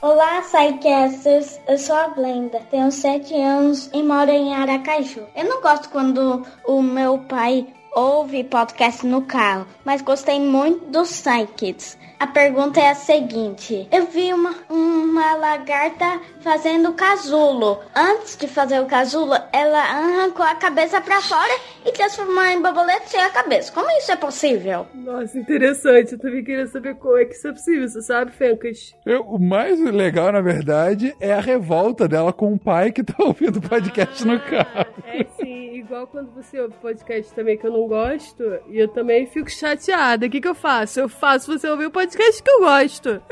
Olá, 0.00 0.40
Psycasters. 0.42 1.60
Eu 1.68 1.78
sou 1.78 1.96
a 1.96 2.08
Blenda, 2.08 2.60
tenho 2.70 2.92
7 2.92 3.34
anos 3.34 3.90
e 3.92 4.02
moro 4.02 4.30
em 4.30 4.54
Aracaju. 4.54 5.22
Eu 5.34 5.44
não 5.44 5.60
gosto 5.60 5.88
quando 5.88 6.44
o 6.64 6.80
meu 6.80 7.18
pai 7.18 7.66
ouve 7.94 8.44
podcast 8.44 9.06
no 9.06 9.22
carro, 9.22 9.66
mas 9.84 10.02
gostei 10.02 10.40
muito 10.40 10.86
dos 10.86 11.20
Psykids. 11.20 11.98
A 12.22 12.26
pergunta 12.28 12.80
é 12.80 12.90
a 12.90 12.94
seguinte: 12.94 13.88
Eu 13.90 14.06
vi 14.06 14.32
uma, 14.32 14.54
uma 14.70 15.34
lagarta 15.34 16.20
fazendo 16.40 16.92
casulo. 16.92 17.80
Antes 17.94 18.36
de 18.36 18.46
fazer 18.46 18.80
o 18.80 18.86
casulo, 18.86 19.34
ela 19.52 19.80
arrancou 19.80 20.46
a 20.46 20.54
cabeça 20.54 21.00
para 21.00 21.20
fora 21.20 21.52
e 21.84 21.90
transformou 21.90 22.44
em 22.44 22.62
borboleta 22.62 23.06
sem 23.06 23.20
a 23.20 23.28
cabeça. 23.28 23.72
Como 23.72 23.90
isso 23.98 24.12
é 24.12 24.16
possível? 24.16 24.86
Nossa, 24.94 25.36
interessante. 25.36 26.12
Eu 26.12 26.18
também 26.20 26.44
queria 26.44 26.68
saber 26.68 26.94
como 26.94 27.18
é 27.18 27.24
que 27.24 27.34
isso 27.34 27.48
é 27.48 27.52
possível, 27.52 27.88
você 27.88 28.02
sabe, 28.02 28.30
Fencas? 28.30 28.94
O 29.26 29.40
mais 29.40 29.80
legal, 29.80 30.30
na 30.30 30.40
verdade, 30.40 31.16
é 31.18 31.32
a 31.34 31.40
revolta 31.40 32.06
dela 32.06 32.32
com 32.32 32.52
o 32.52 32.58
pai 32.58 32.92
que 32.92 33.02
tá 33.02 33.16
ouvindo 33.18 33.56
o 33.56 33.68
podcast 33.68 34.24
no 34.24 34.38
carro. 34.38 34.86
É 35.08 35.24
igual 35.76 36.06
quando 36.06 36.30
você 36.34 36.60
ouve 36.60 36.74
podcast 36.76 37.34
também 37.34 37.56
que 37.56 37.66
eu 37.66 37.72
não 37.72 37.86
gosto, 37.86 38.42
e 38.68 38.78
eu 38.78 38.88
também 38.88 39.26
fico 39.26 39.50
chateada. 39.50 40.26
O 40.26 40.30
que, 40.30 40.40
que 40.40 40.48
eu 40.48 40.54
faço? 40.54 41.00
Eu 41.00 41.08
faço 41.08 41.50
você 41.50 41.68
ouvir 41.68 41.86
o 41.86 41.90
podcast 41.90 42.42
que 42.42 42.50
eu 42.50 42.60
gosto. 42.60 43.22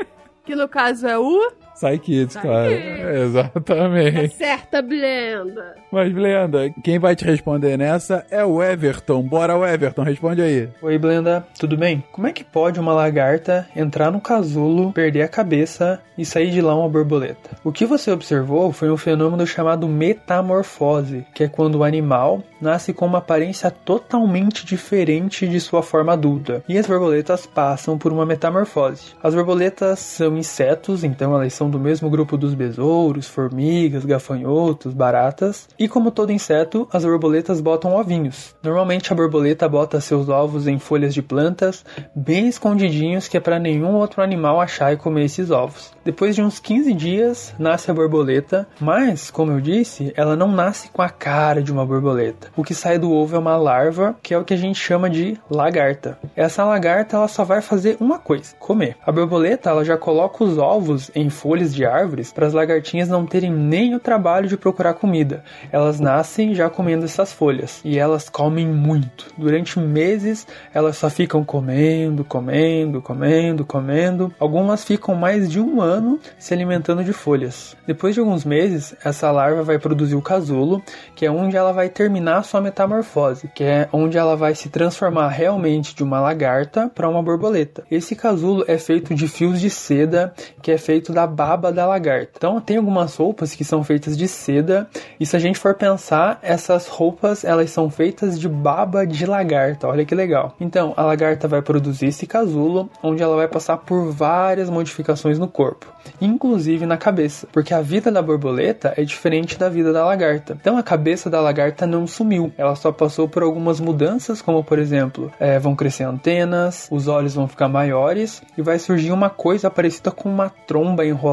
Que 0.43 0.55
no 0.55 0.67
caso 0.67 1.07
é 1.07 1.17
o. 1.17 1.51
Sai 1.81 1.97
Kids, 1.97 2.35
claro. 2.35 2.71
Exatamente. 2.71 4.35
Certa 4.35 4.83
Blenda. 4.83 5.73
Mas, 5.91 6.13
Blenda, 6.13 6.69
quem 6.83 6.99
vai 6.99 7.15
te 7.15 7.25
responder 7.25 7.75
nessa 7.75 8.23
é 8.29 8.45
o 8.45 8.61
Everton. 8.61 9.23
Bora, 9.23 9.57
o 9.57 9.65
Everton, 9.65 10.03
responde 10.03 10.43
aí. 10.43 10.69
Oi, 10.79 10.99
Blenda, 10.99 11.43
tudo 11.59 11.75
bem? 11.75 12.03
Como 12.11 12.27
é 12.27 12.31
que 12.31 12.43
pode 12.43 12.79
uma 12.79 12.93
lagarta 12.93 13.67
entrar 13.75 14.11
no 14.11 14.21
casulo, 14.21 14.93
perder 14.93 15.23
a 15.23 15.27
cabeça 15.27 15.99
e 16.15 16.23
sair 16.23 16.51
de 16.51 16.61
lá 16.61 16.75
uma 16.75 16.87
borboleta? 16.87 17.57
O 17.63 17.71
que 17.71 17.83
você 17.83 18.11
observou 18.11 18.71
foi 18.71 18.91
um 18.91 18.97
fenômeno 18.97 19.47
chamado 19.47 19.87
metamorfose, 19.87 21.25
que 21.33 21.45
é 21.45 21.47
quando 21.47 21.79
o 21.79 21.83
animal 21.83 22.43
nasce 22.61 22.93
com 22.93 23.07
uma 23.07 23.17
aparência 23.17 23.71
totalmente 23.71 24.63
diferente 24.67 25.47
de 25.47 25.59
sua 25.59 25.81
forma 25.81 26.13
adulta, 26.13 26.63
e 26.69 26.77
as 26.77 26.85
borboletas 26.85 27.47
passam 27.47 27.97
por 27.97 28.13
uma 28.13 28.23
metamorfose. 28.25 29.15
As 29.23 29.33
borboletas 29.33 29.97
são 29.97 30.37
insetos, 30.37 31.03
então 31.03 31.33
elas 31.33 31.53
são 31.53 31.70
do 31.71 31.79
mesmo 31.79 32.09
grupo 32.09 32.37
dos 32.37 32.53
besouros, 32.53 33.27
formigas, 33.27 34.05
gafanhotos, 34.05 34.93
baratas, 34.93 35.67
e 35.79 35.87
como 35.87 36.11
todo 36.11 36.31
inseto, 36.31 36.87
as 36.91 37.03
borboletas 37.03 37.61
botam 37.61 37.95
ovinhos. 37.95 38.53
Normalmente 38.61 39.11
a 39.11 39.15
borboleta 39.15 39.67
bota 39.67 39.99
seus 40.01 40.29
ovos 40.29 40.67
em 40.67 40.77
folhas 40.77 41.13
de 41.13 41.21
plantas, 41.21 41.83
bem 42.15 42.47
escondidinhos 42.47 43.27
que 43.27 43.37
é 43.37 43.39
para 43.39 43.57
nenhum 43.57 43.95
outro 43.95 44.21
animal 44.21 44.59
achar 44.59 44.93
e 44.93 44.97
comer 44.97 45.25
esses 45.25 45.49
ovos. 45.49 45.91
Depois 46.03 46.35
de 46.35 46.41
uns 46.41 46.59
15 46.59 46.93
dias, 46.93 47.53
nasce 47.57 47.89
a 47.89 47.93
borboleta, 47.93 48.67
mas, 48.79 49.31
como 49.31 49.51
eu 49.51 49.61
disse, 49.61 50.11
ela 50.15 50.35
não 50.35 50.51
nasce 50.51 50.89
com 50.89 51.01
a 51.01 51.09
cara 51.09 51.61
de 51.61 51.71
uma 51.71 51.85
borboleta. 51.85 52.49
O 52.55 52.63
que 52.63 52.73
sai 52.73 52.97
do 52.97 53.11
ovo 53.11 53.35
é 53.35 53.39
uma 53.39 53.55
larva, 53.55 54.15
que 54.21 54.33
é 54.33 54.37
o 54.37 54.43
que 54.43 54.53
a 54.53 54.57
gente 54.57 54.79
chama 54.79 55.09
de 55.09 55.37
lagarta. 55.49 56.17
Essa 56.35 56.65
lagarta 56.65 57.15
ela 57.15 57.27
só 57.27 57.43
vai 57.43 57.61
fazer 57.61 57.97
uma 57.99 58.19
coisa: 58.19 58.55
comer. 58.59 58.97
A 59.05 59.11
borboleta 59.11 59.69
ela 59.69 59.85
já 59.85 59.97
coloca 59.97 60.43
os 60.43 60.57
ovos 60.57 61.11
em 61.13 61.29
folhas 61.29 61.50
de 61.59 61.85
árvores 61.85 62.31
para 62.31 62.47
as 62.47 62.53
lagartinhas 62.53 63.09
não 63.09 63.25
terem 63.25 63.51
nem 63.51 63.93
o 63.93 63.99
trabalho 63.99 64.47
de 64.47 64.55
procurar 64.55 64.93
comida. 64.93 65.43
Elas 65.71 65.99
nascem 65.99 66.55
já 66.55 66.69
comendo 66.69 67.05
essas 67.05 67.33
folhas 67.33 67.81
e 67.83 67.99
elas 67.99 68.29
comem 68.29 68.67
muito. 68.67 69.27
Durante 69.37 69.77
meses 69.79 70.47
elas 70.73 70.97
só 70.97 71.09
ficam 71.09 71.43
comendo, 71.43 72.23
comendo, 72.23 73.01
comendo, 73.01 73.65
comendo. 73.65 74.33
Algumas 74.39 74.85
ficam 74.85 75.13
mais 75.13 75.49
de 75.49 75.59
um 75.59 75.81
ano 75.81 76.19
se 76.39 76.53
alimentando 76.53 77.03
de 77.03 77.11
folhas. 77.11 77.75
Depois 77.85 78.15
de 78.15 78.21
alguns 78.21 78.45
meses, 78.45 78.95
essa 79.03 79.29
larva 79.31 79.63
vai 79.63 79.77
produzir 79.77 80.15
o 80.15 80.21
casulo, 80.21 80.81
que 81.15 81.25
é 81.25 81.31
onde 81.31 81.57
ela 81.57 81.73
vai 81.73 81.89
terminar 81.89 82.43
sua 82.43 82.61
metamorfose, 82.61 83.49
que 83.53 83.63
é 83.63 83.89
onde 83.91 84.17
ela 84.17 84.35
vai 84.35 84.55
se 84.55 84.69
transformar 84.69 85.27
realmente 85.27 85.93
de 85.93 86.03
uma 86.03 86.21
lagarta 86.21 86.89
para 86.93 87.09
uma 87.09 87.21
borboleta. 87.21 87.83
Esse 87.91 88.15
casulo 88.15 88.63
é 88.67 88.77
feito 88.77 89.13
de 89.13 89.27
fios 89.27 89.59
de 89.59 89.69
seda, 89.69 90.33
que 90.61 90.71
é 90.71 90.77
feito 90.77 91.11
da 91.11 91.27
baba 91.41 91.71
da 91.71 91.87
lagarta. 91.87 92.33
Então 92.37 92.61
tem 92.61 92.77
algumas 92.77 93.15
roupas 93.15 93.55
que 93.55 93.63
são 93.63 93.83
feitas 93.83 94.15
de 94.15 94.27
seda, 94.27 94.87
e 95.19 95.25
se 95.25 95.35
a 95.35 95.39
gente 95.39 95.57
for 95.57 95.73
pensar, 95.73 96.37
essas 96.43 96.87
roupas 96.87 97.43
elas 97.43 97.71
são 97.71 97.89
feitas 97.89 98.39
de 98.39 98.47
baba 98.47 99.07
de 99.07 99.25
lagarta. 99.25 99.87
Olha 99.87 100.05
que 100.05 100.13
legal. 100.13 100.55
Então 100.59 100.93
a 100.95 101.03
lagarta 101.03 101.47
vai 101.47 101.61
produzir 101.63 102.07
esse 102.07 102.27
casulo, 102.27 102.91
onde 103.01 103.23
ela 103.23 103.35
vai 103.35 103.47
passar 103.47 103.77
por 103.77 104.11
várias 104.11 104.69
modificações 104.69 105.39
no 105.39 105.47
corpo, 105.47 105.87
inclusive 106.21 106.85
na 106.85 106.95
cabeça, 106.95 107.47
porque 107.51 107.73
a 107.73 107.81
vida 107.81 108.11
da 108.11 108.21
borboleta 108.21 108.93
é 108.95 109.03
diferente 109.03 109.57
da 109.57 109.67
vida 109.67 109.91
da 109.91 110.05
lagarta. 110.05 110.55
Então 110.61 110.77
a 110.77 110.83
cabeça 110.83 111.27
da 111.27 111.41
lagarta 111.41 111.87
não 111.87 112.05
sumiu, 112.05 112.53
ela 112.55 112.75
só 112.75 112.91
passou 112.91 113.27
por 113.27 113.41
algumas 113.41 113.79
mudanças, 113.79 114.43
como 114.43 114.63
por 114.63 114.77
exemplo, 114.77 115.31
é, 115.39 115.57
vão 115.57 115.75
crescer 115.75 116.03
antenas, 116.03 116.87
os 116.91 117.07
olhos 117.07 117.33
vão 117.33 117.47
ficar 117.47 117.67
maiores 117.67 118.43
e 118.55 118.61
vai 118.61 118.77
surgir 118.77 119.11
uma 119.11 119.29
coisa 119.29 119.71
parecida 119.71 120.11
com 120.11 120.29
uma 120.29 120.49
tromba 120.67 121.03
enrolada 121.03 121.30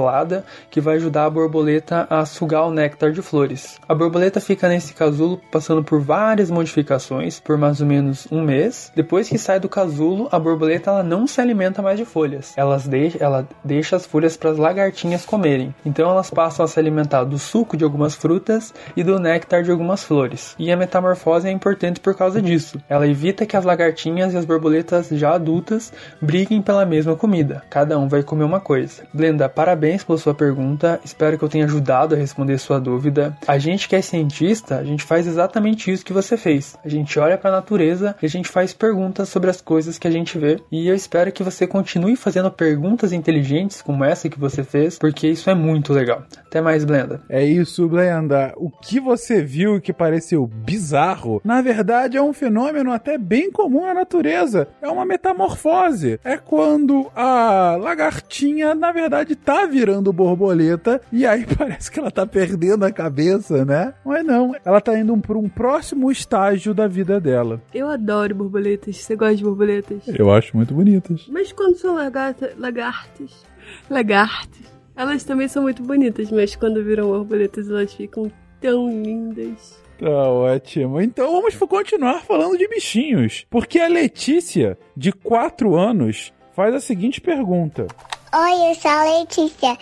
que 0.70 0.80
vai 0.80 0.96
ajudar 0.96 1.24
a 1.24 1.30
borboleta 1.30 2.06
a 2.10 2.24
sugar 2.24 2.66
o 2.66 2.70
néctar 2.70 3.12
de 3.12 3.22
flores. 3.22 3.78
A 3.88 3.94
borboleta 3.94 4.40
fica 4.40 4.68
nesse 4.68 4.94
casulo 4.94 5.40
passando 5.50 5.82
por 5.82 6.00
várias 6.00 6.50
modificações 6.50 7.40
por 7.40 7.56
mais 7.56 7.80
ou 7.80 7.86
menos 7.86 8.26
um 8.30 8.42
mês. 8.42 8.92
Depois 8.94 9.28
que 9.28 9.38
sai 9.38 9.58
do 9.58 9.68
casulo, 9.68 10.28
a 10.30 10.38
borboleta 10.38 10.90
ela 10.90 11.02
não 11.02 11.26
se 11.26 11.40
alimenta 11.40 11.82
mais 11.82 11.98
de 11.98 12.04
folhas. 12.04 12.52
Elas 12.56 12.86
deixa, 12.86 13.18
ela 13.22 13.48
deixa 13.64 13.96
as 13.96 14.06
folhas 14.06 14.36
para 14.36 14.50
as 14.50 14.58
lagartinhas 14.58 15.24
comerem. 15.24 15.74
Então 15.84 16.10
elas 16.10 16.30
passam 16.30 16.64
a 16.64 16.68
se 16.68 16.78
alimentar 16.78 17.24
do 17.24 17.38
suco 17.38 17.76
de 17.76 17.84
algumas 17.84 18.14
frutas 18.14 18.74
e 18.96 19.02
do 19.02 19.18
néctar 19.18 19.62
de 19.62 19.70
algumas 19.70 20.04
flores. 20.04 20.54
E 20.58 20.70
a 20.70 20.76
metamorfose 20.76 21.48
é 21.48 21.50
importante 21.50 22.00
por 22.00 22.14
causa 22.14 22.40
disso. 22.40 22.80
Ela 22.88 23.06
evita 23.06 23.46
que 23.46 23.56
as 23.56 23.64
lagartinhas 23.64 24.34
e 24.34 24.36
as 24.36 24.44
borboletas 24.44 25.08
já 25.12 25.34
adultas 25.34 25.92
briguem 26.20 26.62
pela 26.62 26.84
mesma 26.84 27.16
comida. 27.16 27.62
Cada 27.70 27.98
um 27.98 28.08
vai 28.08 28.22
comer 28.22 28.44
uma 28.44 28.60
coisa. 28.60 29.02
Blenda, 29.12 29.48
parabéns 29.48 29.87
pela 29.96 30.18
sua 30.18 30.34
pergunta. 30.34 31.00
Espero 31.04 31.38
que 31.38 31.44
eu 31.44 31.48
tenha 31.48 31.64
ajudado 31.64 32.14
a 32.14 32.18
responder 32.18 32.58
sua 32.58 32.80
dúvida. 32.80 33.36
A 33.46 33.58
gente 33.58 33.88
que 33.88 33.96
é 33.96 34.02
cientista, 34.02 34.76
a 34.76 34.84
gente 34.84 35.02
faz 35.02 35.26
exatamente 35.26 35.90
isso 35.90 36.04
que 36.04 36.12
você 36.12 36.36
fez. 36.36 36.76
A 36.84 36.88
gente 36.88 37.18
olha 37.18 37.38
para 37.38 37.50
a 37.50 37.56
natureza 37.56 38.14
e 38.20 38.26
a 38.26 38.28
gente 38.28 38.48
faz 38.48 38.72
perguntas 38.72 39.28
sobre 39.28 39.50
as 39.50 39.60
coisas 39.60 39.98
que 39.98 40.08
a 40.08 40.10
gente 40.10 40.38
vê. 40.38 40.60
E 40.70 40.88
eu 40.88 40.94
espero 40.94 41.32
que 41.32 41.42
você 41.42 41.66
continue 41.66 42.16
fazendo 42.16 42.50
perguntas 42.50 43.12
inteligentes 43.12 43.80
como 43.80 44.04
essa 44.04 44.28
que 44.28 44.38
você 44.38 44.62
fez, 44.62 44.98
porque 44.98 45.28
isso 45.28 45.48
é 45.48 45.54
muito 45.54 45.92
legal. 45.92 46.22
Até 46.46 46.60
mais, 46.60 46.84
Blenda. 46.84 47.22
É 47.28 47.44
isso, 47.44 47.88
Blenda. 47.88 48.52
O 48.56 48.70
que 48.70 49.00
você 49.00 49.42
viu 49.42 49.80
que 49.80 49.92
pareceu 49.92 50.46
bizarro, 50.46 51.40
na 51.44 51.62
verdade 51.62 52.16
é 52.16 52.22
um 52.22 52.32
fenômeno 52.32 52.92
até 52.92 53.16
bem 53.16 53.50
comum 53.50 53.86
na 53.86 53.94
natureza. 53.94 54.68
É 54.80 54.88
uma 54.88 55.04
metamorfose. 55.04 56.20
É 56.24 56.36
quando 56.36 57.10
a 57.14 57.76
lagartinha, 57.76 58.74
na 58.74 58.92
verdade, 58.92 59.36
tá 59.36 59.66
virando 59.78 60.12
borboleta 60.12 61.00
e 61.12 61.24
aí 61.24 61.46
parece 61.56 61.90
que 61.90 62.00
ela 62.00 62.10
tá 62.10 62.26
perdendo 62.26 62.84
a 62.84 62.92
cabeça, 62.92 63.64
né? 63.64 63.94
Mas 64.04 64.24
não, 64.24 64.54
ela 64.64 64.80
tá 64.80 64.98
indo 64.98 65.16
para 65.18 65.38
um 65.38 65.48
próximo 65.48 66.10
estágio 66.10 66.74
da 66.74 66.88
vida 66.88 67.20
dela. 67.20 67.62
Eu 67.72 67.88
adoro 67.88 68.34
borboletas. 68.34 68.96
Você 68.96 69.14
gosta 69.14 69.36
de 69.36 69.44
borboletas? 69.44 70.08
Eu 70.08 70.32
acho 70.32 70.56
muito 70.56 70.74
bonitas. 70.74 71.26
Mas 71.28 71.52
quando 71.52 71.76
são 71.76 71.94
lagarta, 71.94 72.52
lagartas, 72.58 73.44
lagartas, 73.88 74.66
elas 74.96 75.22
também 75.22 75.46
são 75.46 75.62
muito 75.62 75.82
bonitas, 75.82 76.30
mas 76.32 76.56
quando 76.56 76.82
viram 76.82 77.06
borboletas 77.06 77.70
elas 77.70 77.92
ficam 77.92 78.30
tão 78.60 78.88
lindas. 78.90 79.80
Tá 79.98 80.08
ótimo. 80.08 81.00
Então 81.00 81.32
vamos 81.32 81.54
continuar 81.56 82.22
falando 82.22 82.56
de 82.56 82.68
bichinhos. 82.68 83.46
Porque 83.50 83.78
a 83.78 83.88
Letícia, 83.88 84.78
de 84.96 85.12
4 85.12 85.76
anos, 85.76 86.32
faz 86.54 86.74
a 86.74 86.80
seguinte 86.80 87.20
pergunta. 87.20 87.86
Oi, 88.30 88.70
eu 88.70 88.74
sou 88.74 88.90
a 88.90 89.04
Letícia. 89.04 89.78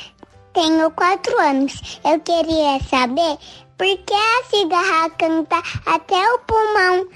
Tenho 0.52 0.88
quatro 0.92 1.36
anos. 1.40 1.98
Eu 2.04 2.20
queria 2.20 2.78
saber 2.88 3.38
por 3.76 3.88
que 3.88 4.14
a 4.14 4.44
cigarra 4.44 5.10
canta 5.10 5.60
até 5.84 6.32
o 6.32 6.38
pulmão 6.38 7.08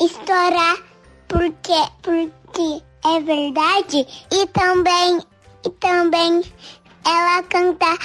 estourar. 0.00 0.76
Porque, 1.26 1.74
porque 2.00 2.80
é 3.04 3.20
verdade. 3.20 4.06
E 4.30 4.46
também, 4.46 5.20
e 5.66 5.70
também 5.80 6.44
ela 7.04 7.42
canta 7.42 7.98